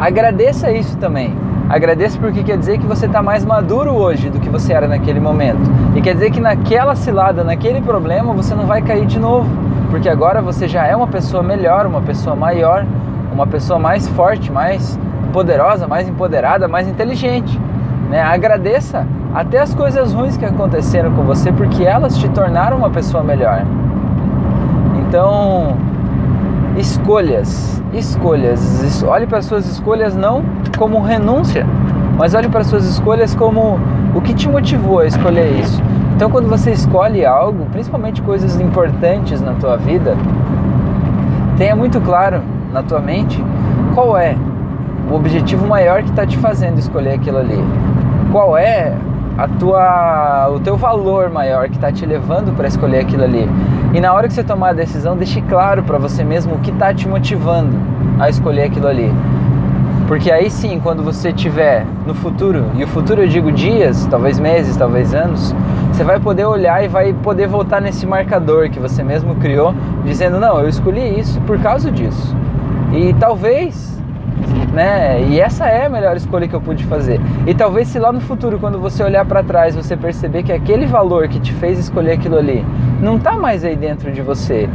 agradeça 0.00 0.72
isso 0.72 0.96
também. 0.96 1.32
Agradeça 1.68 2.16
porque 2.18 2.44
quer 2.44 2.56
dizer 2.56 2.78
que 2.78 2.86
você 2.86 3.06
está 3.06 3.20
mais 3.20 3.44
maduro 3.44 3.92
hoje 3.92 4.30
do 4.30 4.38
que 4.38 4.48
você 4.48 4.72
era 4.72 4.86
naquele 4.86 5.18
momento. 5.18 5.60
E 5.96 6.00
quer 6.00 6.14
dizer 6.14 6.30
que 6.30 6.40
naquela 6.40 6.94
cilada, 6.94 7.42
naquele 7.42 7.80
problema, 7.80 8.32
você 8.32 8.54
não 8.54 8.66
vai 8.66 8.82
cair 8.82 9.04
de 9.04 9.18
novo. 9.18 9.48
Porque 9.90 10.08
agora 10.08 10.40
você 10.40 10.68
já 10.68 10.86
é 10.86 10.94
uma 10.94 11.08
pessoa 11.08 11.42
melhor, 11.42 11.86
uma 11.86 12.00
pessoa 12.00 12.36
maior, 12.36 12.84
uma 13.32 13.46
pessoa 13.46 13.78
mais 13.78 14.06
forte, 14.08 14.52
mais 14.52 14.98
poderosa, 15.32 15.88
mais 15.88 16.08
empoderada, 16.08 16.68
mais 16.68 16.86
inteligente. 16.86 17.60
Né? 18.10 18.22
Agradeça 18.22 19.04
até 19.34 19.58
as 19.58 19.74
coisas 19.74 20.12
ruins 20.12 20.36
que 20.36 20.44
aconteceram 20.44 21.12
com 21.14 21.24
você, 21.24 21.50
porque 21.50 21.84
elas 21.84 22.16
te 22.16 22.28
tornaram 22.28 22.76
uma 22.76 22.90
pessoa 22.90 23.24
melhor. 23.24 23.64
Então, 25.00 25.76
escolhas, 26.76 27.82
escolhas. 27.92 29.02
Olhe 29.02 29.26
para 29.26 29.42
suas 29.42 29.66
escolhas 29.66 30.14
não 30.14 30.44
como 30.76 31.00
renúncia, 31.00 31.66
mas 32.18 32.34
olhe 32.34 32.48
para 32.48 32.64
suas 32.64 32.84
escolhas 32.84 33.34
como 33.34 33.78
o 34.14 34.20
que 34.20 34.34
te 34.34 34.48
motivou 34.48 35.00
a 35.00 35.06
escolher 35.06 35.58
isso. 35.60 35.82
Então, 36.14 36.30
quando 36.30 36.48
você 36.48 36.70
escolhe 36.70 37.26
algo, 37.26 37.66
principalmente 37.66 38.22
coisas 38.22 38.58
importantes 38.60 39.40
na 39.40 39.52
tua 39.52 39.76
vida, 39.76 40.16
tenha 41.58 41.76
muito 41.76 42.00
claro 42.00 42.42
na 42.72 42.82
tua 42.82 43.00
mente 43.00 43.42
qual 43.94 44.16
é 44.16 44.36
o 45.10 45.14
objetivo 45.14 45.66
maior 45.66 46.02
que 46.02 46.10
está 46.10 46.26
te 46.26 46.36
fazendo 46.38 46.78
escolher 46.78 47.12
aquilo 47.12 47.38
ali. 47.38 47.62
Qual 48.32 48.56
é 48.56 48.94
a 49.36 49.46
tua, 49.46 50.48
o 50.48 50.60
teu 50.60 50.76
valor 50.76 51.30
maior 51.30 51.68
que 51.68 51.74
está 51.74 51.92
te 51.92 52.06
levando 52.06 52.56
para 52.56 52.66
escolher 52.66 53.00
aquilo 53.00 53.24
ali. 53.24 53.48
E 53.96 54.00
na 54.00 54.12
hora 54.12 54.28
que 54.28 54.34
você 54.34 54.44
tomar 54.44 54.68
a 54.68 54.72
decisão, 54.74 55.16
deixe 55.16 55.40
claro 55.40 55.82
para 55.82 55.96
você 55.96 56.22
mesmo 56.22 56.56
o 56.56 56.58
que 56.58 56.70
está 56.70 56.92
te 56.92 57.08
motivando 57.08 57.78
a 58.18 58.28
escolher 58.28 58.64
aquilo 58.64 58.88
ali. 58.88 59.10
Porque 60.06 60.30
aí 60.30 60.50
sim, 60.50 60.78
quando 60.78 61.02
você 61.02 61.32
tiver 61.32 61.86
no 62.06 62.14
futuro, 62.14 62.66
e 62.74 62.84
o 62.84 62.86
futuro 62.86 63.22
eu 63.22 63.26
digo 63.26 63.50
dias, 63.50 64.06
talvez 64.10 64.38
meses, 64.38 64.76
talvez 64.76 65.14
anos, 65.14 65.54
você 65.90 66.04
vai 66.04 66.20
poder 66.20 66.44
olhar 66.44 66.84
e 66.84 66.88
vai 66.88 67.14
poder 67.14 67.48
voltar 67.48 67.80
nesse 67.80 68.06
marcador 68.06 68.68
que 68.68 68.78
você 68.78 69.02
mesmo 69.02 69.34
criou, 69.36 69.74
dizendo: 70.04 70.38
Não, 70.38 70.60
eu 70.60 70.68
escolhi 70.68 71.18
isso 71.18 71.40
por 71.46 71.58
causa 71.58 71.90
disso. 71.90 72.36
E 72.92 73.14
talvez, 73.14 73.95
né? 74.72 75.22
E 75.28 75.40
essa 75.40 75.66
é 75.66 75.86
a 75.86 75.88
melhor 75.88 76.16
escolha 76.16 76.46
que 76.46 76.54
eu 76.54 76.60
pude 76.60 76.84
fazer. 76.84 77.20
E 77.46 77.54
talvez 77.54 77.88
se 77.88 77.98
lá 77.98 78.12
no 78.12 78.20
futuro, 78.20 78.58
quando 78.58 78.78
você 78.78 79.02
olhar 79.02 79.24
para 79.24 79.42
trás, 79.42 79.74
você 79.74 79.96
perceber 79.96 80.42
que 80.42 80.52
aquele 80.52 80.86
valor 80.86 81.28
que 81.28 81.40
te 81.40 81.52
fez 81.54 81.78
escolher 81.78 82.12
aquilo 82.12 82.36
ali 82.36 82.64
não 83.00 83.16
está 83.16 83.32
mais 83.32 83.64
aí 83.64 83.76
dentro 83.76 84.12
de 84.12 84.20
você. 84.20 84.68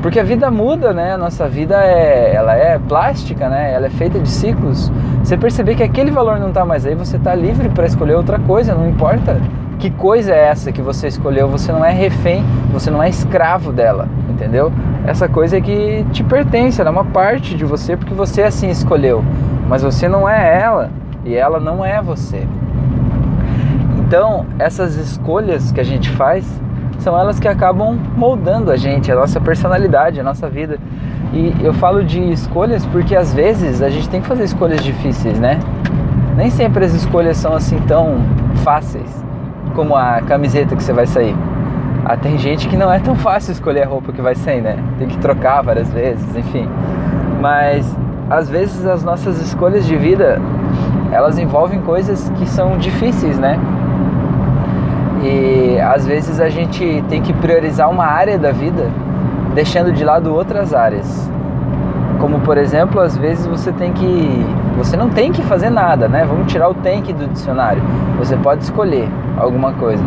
Porque 0.00 0.20
a 0.20 0.24
vida 0.24 0.50
muda, 0.50 0.92
né? 0.92 1.12
A 1.12 1.18
nossa 1.18 1.48
vida 1.48 1.76
é, 1.76 2.34
ela 2.34 2.54
é 2.54 2.78
plástica, 2.78 3.48
né? 3.48 3.72
Ela 3.72 3.86
é 3.86 3.90
feita 3.90 4.18
de 4.18 4.28
ciclos. 4.28 4.92
Você 5.22 5.36
perceber 5.36 5.74
que 5.74 5.82
aquele 5.82 6.10
valor 6.10 6.38
não 6.38 6.48
está 6.48 6.64
mais 6.64 6.84
aí, 6.84 6.94
você 6.94 7.16
está 7.16 7.34
livre 7.34 7.70
para 7.70 7.86
escolher 7.86 8.14
outra 8.14 8.38
coisa, 8.38 8.74
não 8.74 8.88
importa 8.88 9.40
que 9.74 9.90
coisa 9.90 10.32
é 10.32 10.46
essa 10.48 10.72
que 10.72 10.80
você 10.80 11.08
escolheu, 11.08 11.48
você 11.48 11.72
não 11.72 11.84
é 11.84 11.92
refém, 11.92 12.44
você 12.72 12.90
não 12.90 13.02
é 13.02 13.08
escravo 13.08 13.72
dela, 13.72 14.08
entendeu? 14.28 14.72
Essa 15.06 15.28
coisa 15.28 15.58
é 15.58 15.60
que 15.60 16.04
te 16.12 16.24
pertence, 16.24 16.80
ela 16.80 16.90
é 16.90 16.92
uma 16.92 17.04
parte 17.04 17.54
de 17.54 17.64
você 17.64 17.96
porque 17.96 18.14
você 18.14 18.42
assim 18.42 18.70
escolheu, 18.70 19.24
mas 19.68 19.82
você 19.82 20.08
não 20.08 20.28
é 20.28 20.60
ela 20.60 20.90
e 21.24 21.34
ela 21.34 21.60
não 21.60 21.84
é 21.84 22.00
você. 22.00 22.46
Então, 23.98 24.46
essas 24.58 24.96
escolhas 24.96 25.72
que 25.72 25.80
a 25.80 25.84
gente 25.84 26.10
faz 26.10 26.46
são 26.98 27.18
elas 27.18 27.38
que 27.38 27.48
acabam 27.48 27.98
moldando 28.16 28.70
a 28.70 28.76
gente, 28.76 29.10
a 29.10 29.14
nossa 29.14 29.40
personalidade, 29.40 30.20
a 30.20 30.22
nossa 30.22 30.48
vida. 30.48 30.78
E 31.32 31.54
eu 31.62 31.74
falo 31.74 32.04
de 32.04 32.20
escolhas 32.32 32.86
porque 32.86 33.16
às 33.16 33.34
vezes 33.34 33.82
a 33.82 33.88
gente 33.88 34.08
tem 34.08 34.20
que 34.20 34.26
fazer 34.26 34.44
escolhas 34.44 34.82
difíceis, 34.82 35.38
né? 35.38 35.58
Nem 36.36 36.50
sempre 36.50 36.84
as 36.84 36.94
escolhas 36.94 37.36
são 37.36 37.54
assim 37.54 37.78
tão 37.86 38.18
fáceis 38.62 39.24
como 39.74 39.96
a 39.96 40.20
camiseta 40.22 40.74
que 40.74 40.82
você 40.82 40.92
vai 40.92 41.06
sair. 41.06 41.36
Ah, 42.04 42.16
tem 42.16 42.38
gente 42.38 42.68
que 42.68 42.76
não 42.76 42.92
é 42.92 42.98
tão 42.98 43.14
fácil 43.14 43.52
escolher 43.52 43.84
a 43.84 43.86
roupa 43.86 44.12
que 44.12 44.20
vai 44.20 44.34
sair, 44.34 44.60
né? 44.60 44.76
Tem 44.98 45.08
que 45.08 45.18
trocar 45.18 45.62
várias 45.62 45.90
vezes, 45.92 46.36
enfim. 46.36 46.68
Mas 47.40 47.96
às 48.30 48.48
vezes 48.48 48.86
as 48.86 49.02
nossas 49.02 49.40
escolhas 49.40 49.86
de 49.86 49.96
vida 49.96 50.40
elas 51.12 51.38
envolvem 51.38 51.80
coisas 51.80 52.30
que 52.36 52.48
são 52.48 52.76
difíceis, 52.76 53.38
né? 53.38 53.58
E 55.22 55.78
às 55.80 56.06
vezes 56.06 56.40
a 56.40 56.48
gente 56.48 57.02
tem 57.08 57.22
que 57.22 57.32
priorizar 57.32 57.90
uma 57.90 58.04
área 58.04 58.38
da 58.38 58.50
vida, 58.52 58.90
deixando 59.54 59.92
de 59.92 60.04
lado 60.04 60.34
outras 60.34 60.74
áreas. 60.74 61.30
Como 62.24 62.40
por 62.40 62.56
exemplo, 62.56 63.02
às 63.02 63.18
vezes 63.18 63.46
você 63.46 63.70
tem 63.70 63.92
que. 63.92 64.46
Você 64.78 64.96
não 64.96 65.10
tem 65.10 65.30
que 65.30 65.42
fazer 65.42 65.68
nada, 65.68 66.08
né? 66.08 66.24
Vamos 66.24 66.50
tirar 66.50 66.70
o 66.70 66.74
tem 66.74 67.02
que 67.02 67.12
do 67.12 67.26
dicionário. 67.26 67.82
Você 68.16 68.34
pode 68.34 68.62
escolher 68.62 69.06
alguma 69.36 69.74
coisa. 69.74 70.02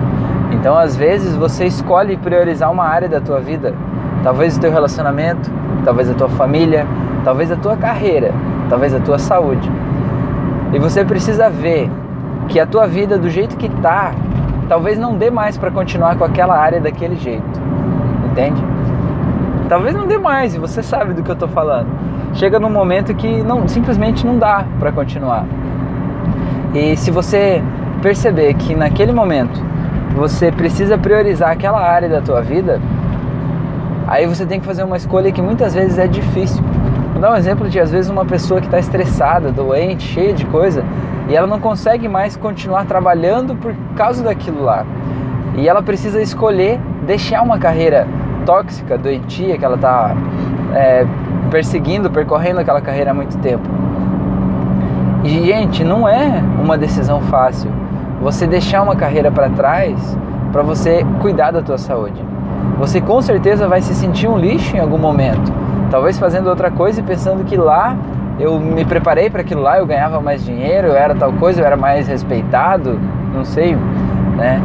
Então, 0.51 0.75
às 0.75 0.95
vezes, 0.95 1.35
você 1.35 1.65
escolhe 1.65 2.17
priorizar 2.17 2.71
uma 2.71 2.85
área 2.85 3.07
da 3.07 3.21
tua 3.21 3.39
vida. 3.39 3.75
Talvez 4.23 4.57
o 4.57 4.59
teu 4.59 4.71
relacionamento, 4.71 5.51
talvez 5.85 6.09
a 6.09 6.15
tua 6.15 6.27
família, 6.29 6.87
talvez 7.23 7.51
a 7.51 7.55
tua 7.55 7.77
carreira, 7.77 8.33
talvez 8.67 8.95
a 8.95 8.99
tua 8.99 9.19
saúde. 9.19 9.71
E 10.73 10.79
você 10.79 11.05
precisa 11.05 11.51
ver 11.51 11.87
que 12.47 12.59
a 12.59 12.65
tua 12.65 12.87
vida 12.87 13.19
do 13.19 13.29
jeito 13.29 13.55
que 13.57 13.69
tá, 13.69 14.11
talvez 14.67 14.97
não 14.97 15.15
dê 15.15 15.29
mais 15.29 15.55
para 15.55 15.69
continuar 15.69 16.17
com 16.17 16.23
aquela 16.23 16.57
área 16.57 16.81
daquele 16.81 17.15
jeito. 17.15 17.61
Entende? 18.31 18.76
Talvez 19.69 19.93
não 19.93 20.07
dê 20.07 20.17
mais, 20.17 20.55
e 20.55 20.59
você 20.59 20.81
sabe 20.81 21.13
do 21.13 21.21
que 21.21 21.29
eu 21.29 21.35
tô 21.35 21.47
falando. 21.47 21.87
Chega 22.33 22.59
num 22.59 22.69
momento 22.69 23.13
que 23.13 23.43
não, 23.43 23.67
simplesmente 23.67 24.25
não 24.25 24.37
dá 24.37 24.65
para 24.79 24.91
continuar. 24.91 25.45
E 26.73 26.95
se 26.95 27.11
você 27.11 27.61
perceber 28.01 28.53
que 28.53 28.75
naquele 28.75 29.11
momento 29.11 29.61
você 30.15 30.51
precisa 30.51 30.97
priorizar 30.97 31.51
aquela 31.51 31.81
área 31.81 32.07
da 32.07 32.21
tua 32.21 32.41
vida, 32.41 32.79
aí 34.07 34.25
você 34.25 34.45
tem 34.45 34.59
que 34.59 34.65
fazer 34.65 34.83
uma 34.83 34.95
escolha 34.95 35.31
que 35.31 35.41
muitas 35.41 35.73
vezes 35.73 35.97
é 35.97 36.07
difícil. 36.07 36.63
Vou 37.11 37.21
dar 37.21 37.33
um 37.33 37.35
exemplo 37.35 37.67
de 37.67 37.79
às 37.79 37.91
vezes 37.91 38.09
uma 38.09 38.23
pessoa 38.23 38.61
que 38.61 38.67
está 38.67 38.79
estressada, 38.79 39.51
doente, 39.51 40.03
cheia 40.03 40.33
de 40.33 40.45
coisa, 40.45 40.83
e 41.27 41.35
ela 41.35 41.47
não 41.47 41.59
consegue 41.59 42.07
mais 42.07 42.37
continuar 42.37 42.85
trabalhando 42.85 43.55
por 43.55 43.75
causa 43.95 44.23
daquilo 44.23 44.63
lá. 44.63 44.85
E 45.55 45.67
ela 45.67 45.81
precisa 45.81 46.21
escolher 46.21 46.79
deixar 47.05 47.41
uma 47.41 47.57
carreira 47.57 48.07
tóxica, 48.47 48.97
doentia, 48.97 49.57
que 49.57 49.65
ela 49.65 49.75
está 49.75 50.15
é, 50.73 51.05
perseguindo, 51.51 52.09
percorrendo 52.09 52.61
aquela 52.61 52.79
carreira 52.79 53.11
há 53.11 53.13
muito 53.13 53.37
tempo. 53.39 53.67
E, 55.25 55.45
gente, 55.45 55.83
não 55.83 56.07
é 56.07 56.41
uma 56.63 56.77
decisão 56.77 57.19
fácil 57.23 57.69
você 58.21 58.47
deixar 58.47 58.81
uma 58.81 58.95
carreira 58.95 59.29
para 59.29 59.49
trás 59.49 60.17
para 60.53 60.63
você 60.63 61.05
cuidar 61.19 61.51
da 61.51 61.61
tua 61.61 61.77
saúde. 61.77 62.23
Você 62.79 63.01
com 63.01 63.21
certeza 63.21 63.67
vai 63.67 63.81
se 63.81 63.93
sentir 63.93 64.29
um 64.29 64.37
lixo 64.37 64.77
em 64.77 64.79
algum 64.79 64.97
momento, 64.97 65.51
talvez 65.91 66.17
fazendo 66.17 66.47
outra 66.47 66.71
coisa 66.71 67.01
e 67.01 67.03
pensando 67.03 67.43
que 67.43 67.57
lá 67.57 67.97
eu 68.39 68.57
me 68.59 68.85
preparei 68.85 69.29
para 69.29 69.41
aquilo 69.41 69.61
lá, 69.61 69.77
eu 69.77 69.85
ganhava 69.85 70.21
mais 70.21 70.45
dinheiro, 70.45 70.87
eu 70.87 70.95
era 70.95 71.13
tal 71.13 71.33
coisa, 71.33 71.61
eu 71.61 71.65
era 71.65 71.75
mais 71.75 72.07
respeitado, 72.07 72.97
não 73.33 73.43
sei, 73.43 73.75
né? 74.37 74.61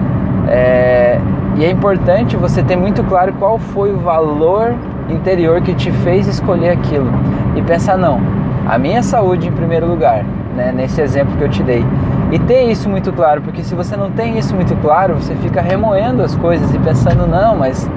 É, 0.48 1.18
e 1.56 1.64
é 1.64 1.70
importante 1.70 2.36
você 2.36 2.62
ter 2.62 2.76
muito 2.76 3.04
claro 3.04 3.32
qual 3.34 3.58
foi 3.58 3.92
o 3.92 3.98
valor 3.98 4.74
interior 5.08 5.60
que 5.60 5.74
te 5.74 5.90
fez 5.90 6.26
escolher 6.26 6.70
aquilo 6.70 7.10
e 7.54 7.62
pensar 7.62 7.98
não, 7.98 8.20
a 8.66 8.78
minha 8.78 9.02
saúde 9.02 9.48
em 9.48 9.52
primeiro 9.52 9.86
lugar, 9.86 10.24
né? 10.56 10.72
Nesse 10.72 11.00
exemplo 11.00 11.36
que 11.36 11.44
eu 11.44 11.48
te 11.48 11.62
dei. 11.62 11.84
E 12.30 12.38
ter 12.38 12.64
isso 12.70 12.88
muito 12.88 13.12
claro, 13.12 13.42
porque 13.42 13.62
se 13.62 13.74
você 13.74 13.96
não 13.96 14.10
tem 14.10 14.38
isso 14.38 14.54
muito 14.54 14.74
claro, 14.76 15.14
você 15.14 15.34
fica 15.36 15.60
remoendo 15.60 16.22
as 16.22 16.34
coisas 16.36 16.74
e 16.74 16.78
pensando, 16.78 17.26
não, 17.26 17.56
mas 17.56 17.88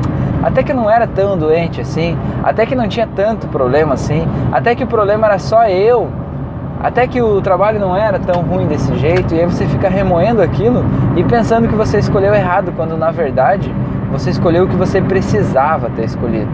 até 0.43 0.61
que 0.61 0.73
não 0.73 0.89
era 0.89 1.07
tão 1.07 1.37
doente 1.37 1.79
assim, 1.79 2.17
até 2.43 2.65
que 2.65 2.75
não 2.75 2.87
tinha 2.87 3.07
tanto 3.07 3.47
problema 3.47 3.93
assim, 3.93 4.27
até 4.51 4.75
que 4.75 4.83
o 4.83 4.87
problema 4.87 5.27
era 5.27 5.39
só 5.39 5.67
eu, 5.67 6.09
até 6.85 7.07
que 7.07 7.19
o 7.19 7.41
trabalho 7.41 7.79
não 7.79 7.95
era 7.95 8.19
tão 8.19 8.43
ruim 8.43 8.67
desse 8.67 8.95
jeito, 8.97 9.33
e 9.33 9.39
aí 9.39 9.45
você 9.47 9.65
fica 9.65 9.89
remoendo 9.89 10.39
aquilo 10.39 10.85
e 11.15 11.23
pensando 11.23 11.67
que 11.67 11.73
você 11.73 11.97
escolheu 11.97 12.31
errado, 12.31 12.71
quando 12.75 12.95
na 12.95 13.09
verdade 13.09 13.73
você 14.11 14.29
escolheu 14.29 14.65
o 14.65 14.67
que 14.67 14.75
você 14.75 15.01
precisava 15.01 15.89
ter 15.89 16.05
escolhido. 16.05 16.51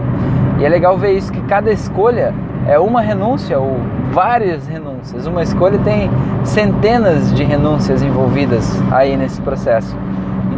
E 0.58 0.64
é 0.64 0.68
legal 0.70 0.96
ver 0.96 1.12
isso, 1.12 1.30
que 1.30 1.42
cada 1.42 1.70
escolha 1.70 2.32
é 2.66 2.78
uma 2.78 3.02
renúncia 3.02 3.58
ou 3.58 3.78
várias 4.10 4.66
renúncias. 4.66 5.26
Uma 5.26 5.42
escolha 5.42 5.78
tem 5.80 6.10
centenas 6.44 7.34
de 7.34 7.44
renúncias 7.44 8.02
envolvidas 8.02 8.80
aí 8.90 9.18
nesse 9.18 9.38
processo. 9.42 9.94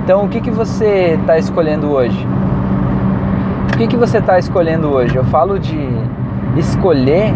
Então, 0.04 0.24
o 0.24 0.28
que, 0.28 0.40
que 0.40 0.52
você 0.52 1.18
está 1.20 1.36
escolhendo 1.36 1.90
hoje? 1.90 2.24
O 3.72 3.76
que, 3.76 3.88
que 3.88 3.96
você 3.96 4.18
está 4.18 4.38
escolhendo 4.38 4.88
hoje? 4.88 5.16
Eu 5.16 5.24
falo 5.24 5.58
de 5.58 5.88
escolher, 6.56 7.34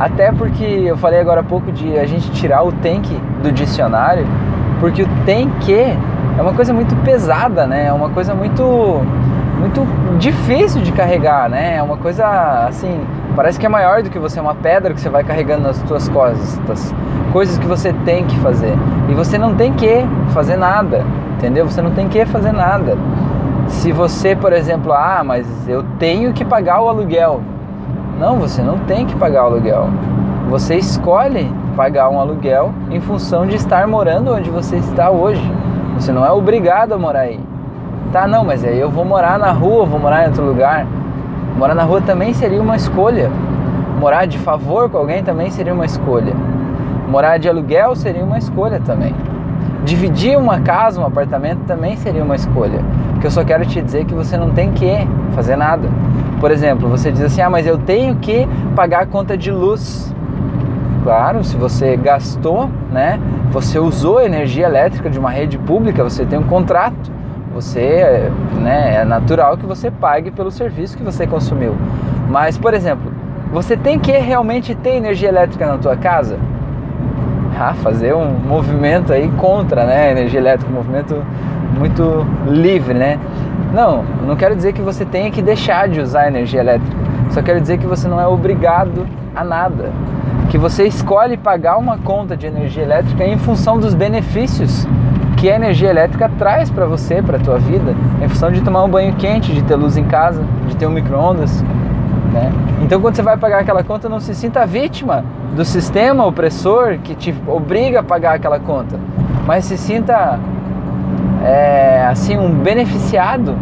até 0.00 0.32
porque 0.32 0.64
eu 0.64 0.96
falei 0.96 1.20
agora 1.20 1.40
há 1.40 1.44
pouco 1.44 1.70
de 1.70 1.98
a 1.98 2.06
gente 2.06 2.30
tirar 2.30 2.62
o 2.62 2.72
tem 2.72 3.02
que 3.02 3.14
do 3.42 3.52
dicionário, 3.52 4.26
porque 4.80 5.02
o 5.02 5.08
tem 5.26 5.50
que 5.60 5.74
é 5.74 6.40
uma 6.40 6.54
coisa 6.54 6.72
muito 6.72 6.96
pesada, 7.04 7.66
né? 7.66 7.88
É 7.88 7.92
uma 7.92 8.08
coisa 8.08 8.34
muito 8.34 8.62
muito 9.60 9.86
difícil 10.18 10.80
de 10.80 10.90
carregar, 10.90 11.50
né? 11.50 11.76
É 11.76 11.82
uma 11.82 11.98
coisa 11.98 12.26
assim, 12.66 12.98
parece 13.36 13.60
que 13.60 13.66
é 13.66 13.68
maior 13.68 14.02
do 14.02 14.08
que 14.08 14.18
você, 14.18 14.38
é 14.38 14.42
uma 14.42 14.54
pedra 14.54 14.94
que 14.94 15.00
você 15.02 15.10
vai 15.10 15.22
carregando 15.22 15.64
nas 15.64 15.76
suas 15.86 16.08
costas, 16.08 16.94
coisas 17.30 17.58
que 17.58 17.66
você 17.66 17.92
tem 17.92 18.24
que 18.24 18.38
fazer. 18.38 18.72
E 19.06 19.12
você 19.12 19.36
não 19.36 19.54
tem 19.54 19.74
que 19.74 20.02
fazer 20.30 20.56
nada, 20.56 21.04
entendeu? 21.36 21.68
Você 21.68 21.82
não 21.82 21.90
tem 21.90 22.08
que 22.08 22.24
fazer 22.24 22.52
nada. 22.52 22.96
Se 23.68 23.92
você, 23.92 24.34
por 24.34 24.54
exemplo, 24.54 24.94
ah, 24.94 25.22
mas 25.22 25.46
eu 25.68 25.84
tenho 25.98 26.32
que 26.32 26.42
pagar 26.42 26.80
o 26.80 26.88
aluguel. 26.88 27.42
Não, 28.20 28.36
você 28.36 28.60
não 28.60 28.78
tem 28.80 29.06
que 29.06 29.16
pagar 29.16 29.44
o 29.44 29.46
aluguel. 29.46 29.88
Você 30.50 30.74
escolhe 30.74 31.50
pagar 31.74 32.10
um 32.10 32.20
aluguel 32.20 32.70
em 32.90 33.00
função 33.00 33.46
de 33.46 33.56
estar 33.56 33.88
morando 33.88 34.34
onde 34.34 34.50
você 34.50 34.76
está 34.76 35.08
hoje. 35.10 35.42
Você 35.94 36.12
não 36.12 36.22
é 36.22 36.30
obrigado 36.30 36.92
a 36.92 36.98
morar 36.98 37.20
aí. 37.20 37.40
Tá, 38.12 38.28
não, 38.28 38.44
mas 38.44 38.62
aí 38.62 38.78
eu 38.78 38.90
vou 38.90 39.06
morar 39.06 39.38
na 39.38 39.50
rua, 39.52 39.86
vou 39.86 39.98
morar 39.98 40.24
em 40.24 40.26
outro 40.26 40.44
lugar. 40.44 40.86
Morar 41.56 41.74
na 41.74 41.82
rua 41.82 42.02
também 42.02 42.34
seria 42.34 42.60
uma 42.60 42.76
escolha. 42.76 43.30
Morar 43.98 44.26
de 44.26 44.36
favor 44.36 44.90
com 44.90 44.98
alguém 44.98 45.22
também 45.22 45.50
seria 45.50 45.72
uma 45.72 45.86
escolha. 45.86 46.34
Morar 47.08 47.38
de 47.38 47.48
aluguel 47.48 47.96
seria 47.96 48.22
uma 48.22 48.36
escolha 48.36 48.82
também. 48.84 49.14
Dividir 49.82 50.36
uma 50.36 50.60
casa, 50.60 51.00
um 51.00 51.06
apartamento 51.06 51.60
também 51.66 51.96
seria 51.96 52.22
uma 52.22 52.36
escolha. 52.36 52.84
Que 53.20 53.26
eu 53.26 53.30
só 53.30 53.44
quero 53.44 53.64
te 53.66 53.80
dizer 53.82 54.04
que 54.04 54.14
você 54.14 54.36
não 54.36 54.50
tem 54.50 54.72
que 54.72 54.90
fazer 55.34 55.56
nada. 55.56 55.88
Por 56.40 56.50
exemplo, 56.50 56.88
você 56.88 57.12
diz 57.12 57.22
assim: 57.22 57.40
"Ah, 57.40 57.50
mas 57.50 57.66
eu 57.66 57.78
tenho 57.78 58.16
que 58.16 58.48
pagar 58.74 59.02
a 59.02 59.06
conta 59.06 59.36
de 59.36 59.50
luz". 59.50 60.14
Claro, 61.02 61.42
se 61.44 61.56
você 61.56 61.96
gastou, 61.96 62.68
né? 62.90 63.18
Você 63.52 63.78
usou 63.78 64.20
energia 64.20 64.66
elétrica 64.66 65.10
de 65.10 65.18
uma 65.18 65.30
rede 65.30 65.58
pública, 65.58 66.04
você 66.04 66.24
tem 66.24 66.38
um 66.38 66.44
contrato 66.44 67.20
você, 67.52 68.30
né, 68.60 68.96
é 69.00 69.04
natural 69.04 69.56
que 69.56 69.66
você 69.66 69.90
pague 69.90 70.30
pelo 70.30 70.50
serviço 70.50 70.96
que 70.96 71.02
você 71.02 71.26
consumiu. 71.26 71.74
Mas, 72.28 72.56
por 72.56 72.74
exemplo, 72.74 73.12
você 73.52 73.76
tem 73.76 73.98
que 73.98 74.12
realmente 74.12 74.74
ter 74.74 74.94
energia 74.94 75.28
elétrica 75.28 75.66
na 75.66 75.76
tua 75.76 75.96
casa? 75.96 76.38
Ah, 77.58 77.74
fazer 77.74 78.14
um 78.14 78.32
movimento 78.38 79.12
aí 79.12 79.28
contra, 79.36 79.84
né, 79.84 80.12
energia 80.12 80.40
elétrica, 80.40 80.70
um 80.70 80.74
movimento 80.74 81.22
muito 81.78 82.26
livre, 82.46 82.94
né? 82.94 83.18
Não, 83.72 84.04
não 84.26 84.36
quero 84.36 84.56
dizer 84.56 84.72
que 84.72 84.82
você 84.82 85.04
tenha 85.04 85.30
que 85.30 85.40
deixar 85.40 85.88
de 85.88 86.00
usar 86.00 86.26
energia 86.26 86.60
elétrica. 86.60 86.96
Só 87.30 87.40
quero 87.42 87.60
dizer 87.60 87.78
que 87.78 87.86
você 87.86 88.08
não 88.08 88.20
é 88.20 88.26
obrigado 88.26 89.06
a 89.34 89.44
nada. 89.44 89.90
Que 90.48 90.58
você 90.58 90.84
escolhe 90.84 91.36
pagar 91.36 91.76
uma 91.78 91.98
conta 91.98 92.36
de 92.36 92.46
energia 92.46 92.82
elétrica 92.82 93.24
em 93.24 93.38
função 93.38 93.78
dos 93.78 93.94
benefícios 93.94 94.86
que 95.36 95.50
a 95.50 95.54
energia 95.54 95.88
elétrica 95.88 96.30
traz 96.38 96.70
para 96.70 96.84
você, 96.84 97.22
para 97.22 97.38
a 97.38 97.40
tua 97.40 97.58
vida, 97.58 97.94
em 98.20 98.28
função 98.28 98.50
de 98.50 98.60
tomar 98.60 98.84
um 98.84 98.88
banho 98.88 99.14
quente, 99.14 99.54
de 99.54 99.62
ter 99.62 99.74
luz 99.76 99.96
em 99.96 100.04
casa, 100.04 100.42
de 100.66 100.76
ter 100.76 100.86
um 100.86 100.90
micro-ondas. 100.90 101.62
Né? 102.32 102.52
Então, 102.82 103.00
quando 103.00 103.16
você 103.16 103.22
vai 103.22 103.36
pagar 103.36 103.60
aquela 103.60 103.82
conta, 103.82 104.08
não 104.08 104.20
se 104.20 104.34
sinta 104.34 104.66
vítima 104.66 105.24
do 105.56 105.64
sistema 105.64 106.26
opressor 106.26 106.98
que 106.98 107.14
te 107.14 107.34
obriga 107.46 108.00
a 108.00 108.02
pagar 108.02 108.34
aquela 108.34 108.60
conta, 108.60 108.98
mas 109.46 109.64
se 109.64 109.78
sinta 109.78 110.38
é, 111.42 112.06
assim 112.08 112.36
um 112.36 112.50
beneficiado 112.50 113.56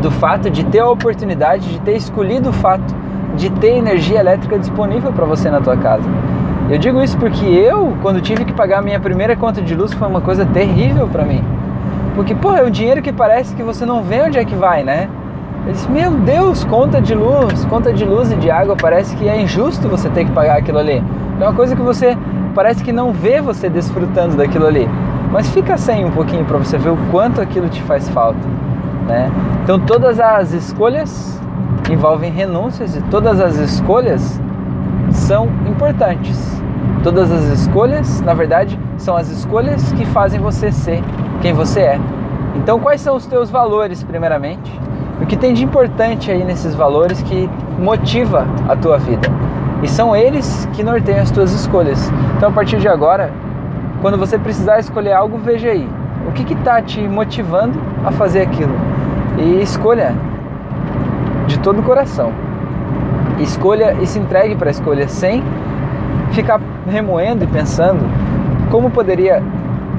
do 0.00 0.10
fato 0.10 0.50
de 0.50 0.64
ter 0.64 0.80
a 0.80 0.88
oportunidade 0.88 1.70
de 1.70 1.80
ter 1.80 1.96
escolhido 1.96 2.50
o 2.50 2.52
fato 2.52 2.94
de 3.36 3.50
ter 3.50 3.76
energia 3.76 4.20
elétrica 4.20 4.58
disponível 4.58 5.12
para 5.12 5.24
você 5.24 5.50
na 5.50 5.60
tua 5.60 5.76
casa. 5.76 6.08
Eu 6.68 6.78
digo 6.78 7.02
isso 7.02 7.16
porque 7.18 7.44
eu, 7.44 7.96
quando 8.02 8.20
tive 8.20 8.44
que 8.44 8.52
pagar 8.52 8.78
a 8.78 8.82
minha 8.82 9.00
primeira 9.00 9.36
conta 9.36 9.60
de 9.60 9.74
luz, 9.74 9.92
foi 9.92 10.08
uma 10.08 10.20
coisa 10.20 10.44
terrível 10.44 11.08
para 11.08 11.24
mim. 11.24 11.42
Porque, 12.14 12.34
porra, 12.34 12.58
é 12.58 12.64
um 12.64 12.70
dinheiro 12.70 13.00
que 13.02 13.12
parece 13.12 13.54
que 13.54 13.62
você 13.62 13.86
não 13.86 14.02
vê 14.02 14.22
onde 14.22 14.38
é 14.38 14.44
que 14.44 14.54
vai, 14.54 14.82
né? 14.82 15.08
Eu 15.66 15.72
disse, 15.72 15.90
meu 15.90 16.10
Deus, 16.10 16.64
conta 16.64 17.00
de 17.00 17.14
luz, 17.14 17.64
conta 17.66 17.92
de 17.92 18.04
luz 18.04 18.32
e 18.32 18.36
de 18.36 18.50
água, 18.50 18.76
parece 18.76 19.16
que 19.16 19.28
é 19.28 19.40
injusto 19.40 19.88
você 19.88 20.08
ter 20.08 20.24
que 20.24 20.32
pagar 20.32 20.58
aquilo 20.58 20.78
ali. 20.78 21.02
É 21.40 21.44
uma 21.44 21.54
coisa 21.54 21.74
que 21.74 21.82
você 21.82 22.16
parece 22.54 22.82
que 22.82 22.92
não 22.92 23.12
vê 23.12 23.40
você 23.40 23.68
desfrutando 23.68 24.36
daquilo 24.36 24.66
ali. 24.66 24.88
Mas 25.32 25.48
fica 25.50 25.76
sem 25.78 26.04
um 26.04 26.10
pouquinho 26.10 26.44
para 26.44 26.58
você 26.58 26.76
ver 26.76 26.90
o 26.90 26.96
quanto 27.10 27.40
aquilo 27.40 27.68
te 27.68 27.82
faz 27.82 28.08
falta, 28.10 28.46
né? 29.08 29.30
Então 29.64 29.80
todas 29.80 30.20
as 30.20 30.52
escolhas 30.52 31.40
envolvem 31.90 32.30
renúncias 32.30 32.94
e 32.94 33.00
todas 33.02 33.40
as 33.40 33.56
escolhas 33.56 34.40
são 35.10 35.48
importantes. 35.66 36.62
Todas 37.02 37.32
as 37.32 37.44
escolhas, 37.44 38.20
na 38.20 38.34
verdade, 38.34 38.78
são 38.96 39.16
as 39.16 39.28
escolhas 39.28 39.92
que 39.92 40.04
fazem 40.06 40.38
você 40.38 40.70
ser 40.70 41.02
quem 41.40 41.52
você 41.52 41.80
é. 41.80 42.00
Então, 42.54 42.78
quais 42.78 43.00
são 43.00 43.16
os 43.16 43.26
teus 43.26 43.50
valores, 43.50 44.04
primeiramente? 44.04 44.80
O 45.20 45.26
que 45.26 45.36
tem 45.36 45.54
de 45.54 45.64
importante 45.64 46.30
aí 46.30 46.44
nesses 46.44 46.74
valores 46.74 47.20
que 47.22 47.48
motiva 47.78 48.46
a 48.68 48.76
tua 48.76 48.98
vida? 48.98 49.28
E 49.82 49.88
são 49.88 50.14
eles 50.14 50.68
que 50.72 50.84
norteiam 50.84 51.20
as 51.20 51.30
tuas 51.30 51.52
escolhas. 51.52 52.12
Então, 52.36 52.50
a 52.50 52.52
partir 52.52 52.78
de 52.78 52.86
agora, 52.86 53.32
quando 54.02 54.18
você 54.18 54.36
precisar 54.36 54.80
escolher 54.80 55.12
algo, 55.12 55.38
veja 55.38 55.70
aí. 55.70 55.88
O 56.28 56.32
que 56.32 56.52
está 56.52 56.82
te 56.82 57.00
motivando 57.00 57.78
a 58.04 58.10
fazer 58.10 58.42
aquilo? 58.42 58.74
E 59.38 59.62
escolha 59.62 60.12
de 61.46 61.58
todo 61.60 61.78
o 61.78 61.82
coração. 61.84 62.32
Escolha 63.38 63.96
e 64.00 64.06
se 64.06 64.18
entregue 64.18 64.56
para 64.56 64.68
a 64.68 64.72
escolha 64.72 65.08
sem 65.08 65.42
ficar 66.32 66.60
remoendo 66.86 67.44
e 67.44 67.46
pensando 67.46 68.00
como 68.70 68.90
poderia 68.90 69.42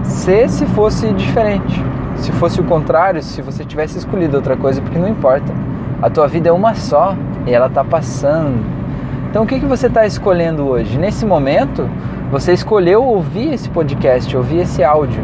ser 0.04 0.50
se 0.50 0.66
fosse 0.66 1.12
diferente. 1.14 1.82
Se 2.18 2.32
fosse 2.34 2.60
o 2.60 2.64
contrário, 2.64 3.22
se 3.24 3.42
você 3.42 3.64
tivesse 3.64 3.98
escolhido 3.98 4.36
outra 4.36 4.58
coisa, 4.58 4.82
porque 4.82 5.00
não 5.00 5.08
importa. 5.08 5.54
A 6.02 6.10
tua 6.10 6.28
vida 6.28 6.50
é 6.50 6.52
uma 6.52 6.76
só 6.76 7.16
e 7.48 7.54
ela 7.54 7.68
está 7.68 7.84
passando. 7.84 8.60
Então 9.30 9.44
o 9.44 9.48
que, 9.48 9.60
que 9.60 9.66
você 9.66 9.88
está 9.88 10.06
escolhendo 10.06 10.68
hoje? 10.68 10.98
Nesse 10.98 11.26
momento, 11.26 11.90
você 12.34 12.52
escolheu 12.52 13.04
ouvir 13.04 13.54
esse 13.54 13.70
podcast, 13.70 14.36
ouvir 14.36 14.62
esse 14.62 14.84
áudio. 14.84 15.24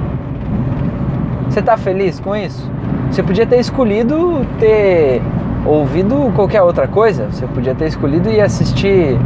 Você 1.50 1.60
está 1.60 1.75
feliz 1.75 2.20
com 2.20 2.36
isso? 2.36 2.70
Você 3.10 3.24
podia 3.24 3.48
ter 3.48 3.60
escolhido 3.60 4.46
ter 4.60 5.20
ouvido 5.66 6.32
qualquer 6.36 6.62
outra 6.62 6.88
coisa. 6.88 7.25
Você 7.32 7.48
podia 7.48 7.74
ter 7.74 7.88
escolhido 7.88 8.30
ir 8.30 8.39
assistir 8.39 9.18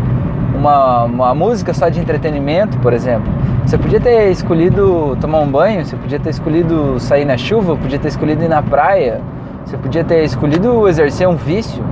uma, 0.56 1.04
uma 1.04 1.36
música 1.36 1.74
só 1.74 1.90
de 1.90 2.00
entretenimento, 2.00 2.78
por 2.78 2.94
exemplo. 2.94 3.30
Você 3.66 3.78
podia 3.78 4.00
ter 4.00 4.32
escolhido 4.32 5.18
tomar 5.20 5.42
um 5.42 5.52
banho, 5.52 5.86
você 5.86 5.98
podia 5.98 6.22
ter 6.22 6.30
escolhido 6.30 6.98
sair 7.02 7.26
na 7.26 7.36
chuva, 7.36 7.76
podia 7.76 8.00
ter 8.00 8.08
escolhido 8.08 8.46
ir 8.46 8.50
na 8.50 8.64
praia, 8.64 9.20
você 9.66 9.76
podia 9.76 10.06
ter 10.06 10.24
escolhido 10.24 10.88
exercer 10.88 11.28
um 11.28 11.36
vício, 11.36 11.84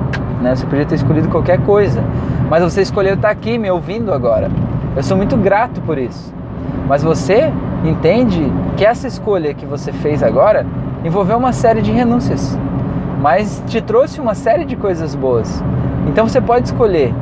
né? 0.42 0.56
Você 0.56 0.66
podia 0.66 0.86
ter 0.86 0.96
escolhido 0.96 1.28
qualquer 1.28 1.60
coisa. 1.60 2.02
Mas 2.50 2.64
você 2.64 2.82
escolheu 2.82 3.16
estar 3.16 3.30
aqui 3.30 3.58
me 3.58 3.70
ouvindo 3.70 4.14
agora. 4.14 4.50
Eu 4.96 5.04
sou 5.04 5.16
muito 5.16 5.38
grato 5.38 5.82
por 5.82 5.98
isso. 5.98 6.34
Mas 6.88 7.04
você 7.04 7.52
entende 7.84 8.52
que 8.78 8.86
essa 8.86 9.08
escolha 9.08 9.54
que 9.54 9.66
você 9.66 9.92
fez 9.92 10.22
agora 10.22 10.66
envolveu 11.04 11.38
uma 11.38 11.54
série 11.54 11.82
de 11.82 11.92
renúncias, 11.92 12.58
mas 13.22 13.64
te 13.68 13.82
trouxe 13.82 14.20
uma 14.20 14.36
série 14.36 14.66
de 14.66 14.76
coisas 14.76 15.16
boas. 15.16 15.64
Então 16.08 16.28
você 16.28 16.42
pode 16.42 16.68
escolher 16.68 17.14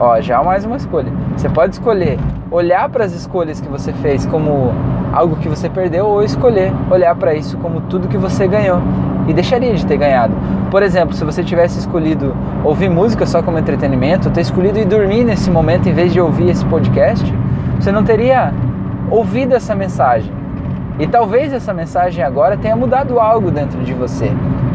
Ó, 0.00 0.20
já 0.20 0.42
mais 0.42 0.64
uma 0.64 0.76
escolha. 0.76 1.12
Você 1.36 1.48
pode 1.48 1.74
escolher 1.74 2.18
olhar 2.50 2.88
para 2.88 3.04
as 3.04 3.12
escolhas 3.12 3.60
que 3.60 3.68
você 3.68 3.92
fez 3.92 4.26
como 4.26 4.72
algo 5.12 5.36
que 5.36 5.48
você 5.48 5.68
perdeu 5.68 6.06
ou 6.06 6.22
escolher 6.22 6.72
olhar 6.90 7.14
para 7.14 7.34
isso 7.34 7.56
como 7.58 7.80
tudo 7.82 8.08
que 8.08 8.18
você 8.18 8.46
ganhou 8.48 8.80
e 9.28 9.32
deixaria 9.32 9.72
de 9.74 9.86
ter 9.86 9.96
ganhado. 9.96 10.34
Por 10.74 10.82
exemplo, 10.82 11.14
se 11.14 11.24
você 11.24 11.44
tivesse 11.44 11.78
escolhido 11.78 12.34
ouvir 12.64 12.88
música 12.90 13.24
só 13.26 13.40
como 13.40 13.56
entretenimento, 13.56 14.28
ter 14.28 14.40
escolhido 14.40 14.76
ir 14.76 14.84
dormir 14.84 15.22
nesse 15.22 15.48
momento 15.48 15.88
em 15.88 15.92
vez 15.92 16.12
de 16.12 16.20
ouvir 16.20 16.50
esse 16.50 16.64
podcast, 16.64 17.32
você 17.78 17.92
não 17.92 18.02
teria 18.02 18.52
ouvido 19.08 19.54
essa 19.54 19.72
mensagem. 19.72 20.32
E 20.98 21.06
talvez 21.06 21.52
essa 21.52 21.72
mensagem 21.72 22.24
agora 22.24 22.56
tenha 22.56 22.74
mudado 22.74 23.20
algo 23.20 23.52
dentro 23.52 23.84
de 23.84 23.94
você, 23.94 24.32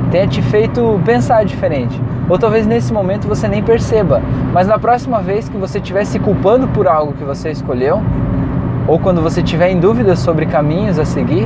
tenha 0.10 0.26
te 0.26 0.42
feito 0.42 1.02
pensar 1.04 1.44
diferente. 1.44 2.02
Ou 2.30 2.40
talvez 2.40 2.66
nesse 2.66 2.94
momento 2.94 3.28
você 3.28 3.50
nem 3.50 3.62
perceba, 3.62 4.22
mas 4.54 4.70
na 4.70 4.80
próxima 4.80 5.20
vez 5.20 5.50
que 5.50 5.58
você 5.58 5.80
estiver 5.80 6.06
se 6.06 6.18
culpando 6.18 6.66
por 6.70 6.88
algo 6.88 7.12
que 7.12 7.26
você 7.26 7.52
escolheu, 7.52 8.02
ou 8.88 9.00
quando 9.00 9.22
você 9.22 9.44
tiver 9.44 9.70
em 9.70 9.82
dúvida 9.82 10.16
sobre 10.16 10.46
caminhos 10.46 10.98
a 10.98 11.04
seguir, 11.04 11.46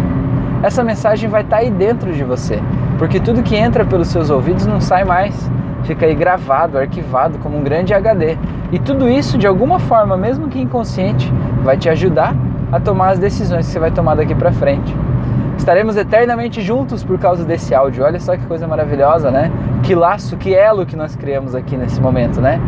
essa 0.62 0.84
mensagem 0.84 1.28
vai 1.28 1.42
estar 1.42 1.56
tá 1.56 1.64
aí 1.64 1.72
dentro 1.72 2.14
de 2.14 2.24
você, 2.24 2.62
porque 2.98 3.20
tudo 3.20 3.44
que 3.44 3.56
entra 3.56 3.86
pelos 3.86 4.08
seus 4.08 4.30
ouvidos 4.30 4.66
não 4.66 4.80
sai 4.80 5.04
mais, 5.04 5.50
fica 5.84 6.06
aí 6.06 6.16
gravado, 6.16 6.78
arquivado 6.78 7.38
como 7.40 7.58
um 7.58 7.64
grande 7.64 7.94
HD. 7.94 8.38
E 8.72 8.80
tudo 8.80 9.10
isso, 9.10 9.38
de 9.38 9.46
alguma 9.46 9.80
forma, 9.80 10.18
mesmo 10.18 10.48
que 10.48 10.60
inconsciente, 10.60 11.32
vai 11.64 11.78
te 11.78 11.90
ajudar 11.90 12.36
a 12.72 12.80
tomar 12.80 13.10
as 13.10 13.20
decisões 13.20 13.68
que 13.68 13.72
você 13.72 13.80
vai 13.80 13.92
tomar 13.92 14.16
daqui 14.16 14.34
para 14.34 14.52
frente. 14.52 14.96
Estaremos 15.58 15.96
eternamente 15.96 16.62
juntos 16.62 17.04
por 17.04 17.20
causa 17.20 17.46
desse 17.46 17.76
áudio. 17.76 18.04
Olha 18.04 18.20
só 18.20 18.36
que 18.36 18.46
coisa 18.46 18.68
maravilhosa, 18.68 19.30
né? 19.30 19.52
Que 19.84 19.94
laço, 19.94 20.36
que 20.38 20.54
elo 20.54 20.86
que 20.86 20.96
nós 20.96 21.16
criamos 21.16 21.54
aqui 21.54 21.78
nesse 21.78 22.02
momento, 22.02 22.42
né? 22.42 22.60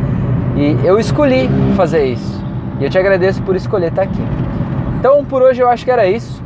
E 0.55 0.77
eu 0.85 0.99
escolhi 0.99 1.49
fazer 1.75 2.05
isso. 2.05 2.43
E 2.79 2.83
eu 2.83 2.89
te 2.89 2.97
agradeço 2.97 3.41
por 3.41 3.55
escolher 3.55 3.87
estar 3.87 4.03
aqui. 4.03 4.21
Então, 4.99 5.25
por 5.25 5.41
hoje 5.41 5.61
eu 5.61 5.69
acho 5.69 5.83
que 5.83 5.91
era 5.91 6.07
isso. 6.07 6.44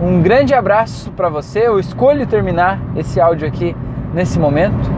Um 0.00 0.22
grande 0.22 0.54
abraço 0.54 1.10
para 1.10 1.28
você. 1.28 1.68
Eu 1.68 1.78
escolho 1.78 2.26
terminar 2.26 2.80
esse 2.96 3.20
áudio 3.20 3.46
aqui 3.46 3.76
nesse 4.14 4.38
momento. 4.38 4.90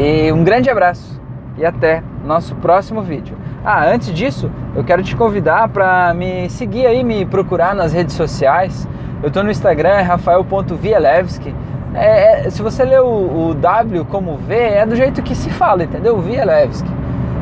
E 0.00 0.32
um 0.32 0.42
grande 0.42 0.68
abraço 0.68 1.20
e 1.56 1.64
até 1.64 2.02
nosso 2.24 2.56
próximo 2.56 3.02
vídeo. 3.02 3.36
Ah, 3.64 3.86
antes 3.86 4.12
disso, 4.12 4.50
eu 4.74 4.82
quero 4.82 5.00
te 5.04 5.14
convidar 5.14 5.68
para 5.68 6.12
me 6.12 6.50
seguir 6.50 6.86
aí, 6.86 7.04
me 7.04 7.24
procurar 7.24 7.72
nas 7.72 7.92
redes 7.92 8.16
sociais. 8.16 8.88
Eu 9.22 9.28
estou 9.28 9.44
no 9.44 9.50
Instagram, 9.50 9.90
é 9.90 10.02
rafael.vielewski. 10.02 11.54
É, 11.94 12.46
é, 12.46 12.50
se 12.50 12.60
você 12.62 12.84
lê 12.84 12.98
o, 12.98 13.50
o, 13.50 13.54
W 13.54 14.04
como 14.06 14.36
V, 14.38 14.56
é 14.56 14.84
do 14.84 14.96
jeito 14.96 15.22
que 15.22 15.36
se 15.36 15.50
fala, 15.50 15.84
entendeu? 15.84 16.20
Vielewski. 16.20 16.90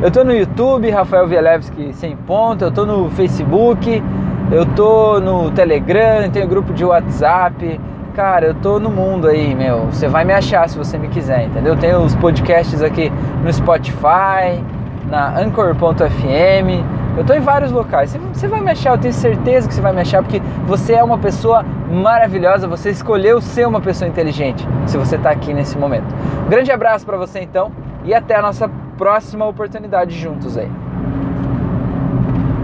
Eu 0.02 0.08
estou 0.08 0.22
no 0.22 0.34
YouTube, 0.34 0.90
Rafael 0.90 1.26
Vielewski 1.26 1.94
sem 1.94 2.14
ponto. 2.14 2.62
Eu 2.62 2.68
estou 2.68 2.84
no 2.84 3.10
Facebook, 3.10 4.02
eu 4.50 4.62
estou 4.62 5.20
no 5.20 5.50
Telegram, 5.50 6.30
tenho 6.30 6.46
grupo 6.46 6.72
de 6.72 6.84
WhatsApp. 6.84 7.80
Cara, 8.14 8.46
eu 8.46 8.54
tô 8.54 8.78
no 8.78 8.90
mundo 8.90 9.26
aí, 9.26 9.54
meu. 9.54 9.86
Você 9.86 10.08
vai 10.08 10.24
me 10.24 10.32
achar 10.32 10.68
se 10.68 10.78
você 10.78 10.96
me 10.96 11.08
quiser, 11.08 11.46
entendeu? 11.46 11.74
Eu 11.74 11.78
tenho 11.78 12.00
os 12.00 12.14
podcasts 12.14 12.80
aqui 12.80 13.12
no 13.42 13.52
Spotify, 13.52 14.62
na 15.10 15.38
Anchor.fm. 15.38 16.84
Eu 17.16 17.22
estou 17.22 17.34
em 17.34 17.40
vários 17.40 17.72
locais. 17.72 18.16
Você 18.32 18.46
vai 18.46 18.60
me 18.60 18.70
achar, 18.70 18.90
eu 18.90 18.98
tenho 18.98 19.12
certeza 19.12 19.66
que 19.66 19.74
você 19.74 19.80
vai 19.80 19.92
me 19.92 20.00
achar, 20.00 20.22
porque 20.22 20.40
você 20.66 20.94
é 20.94 21.02
uma 21.02 21.18
pessoa 21.18 21.64
maravilhosa, 21.90 22.68
você 22.68 22.90
escolheu 22.90 23.40
ser 23.40 23.66
uma 23.66 23.80
pessoa 23.80 24.08
inteligente, 24.08 24.66
se 24.86 24.96
você 24.96 25.16
está 25.16 25.30
aqui 25.30 25.52
nesse 25.52 25.76
momento. 25.76 26.14
Um 26.46 26.48
grande 26.48 26.70
abraço 26.70 27.04
para 27.04 27.16
você 27.16 27.40
então 27.40 27.72
e 28.04 28.14
até 28.14 28.36
a 28.36 28.42
nossa 28.42 28.68
próxima 28.96 29.44
oportunidade 29.46 30.16
juntos 30.16 30.56
aí. 30.56 30.70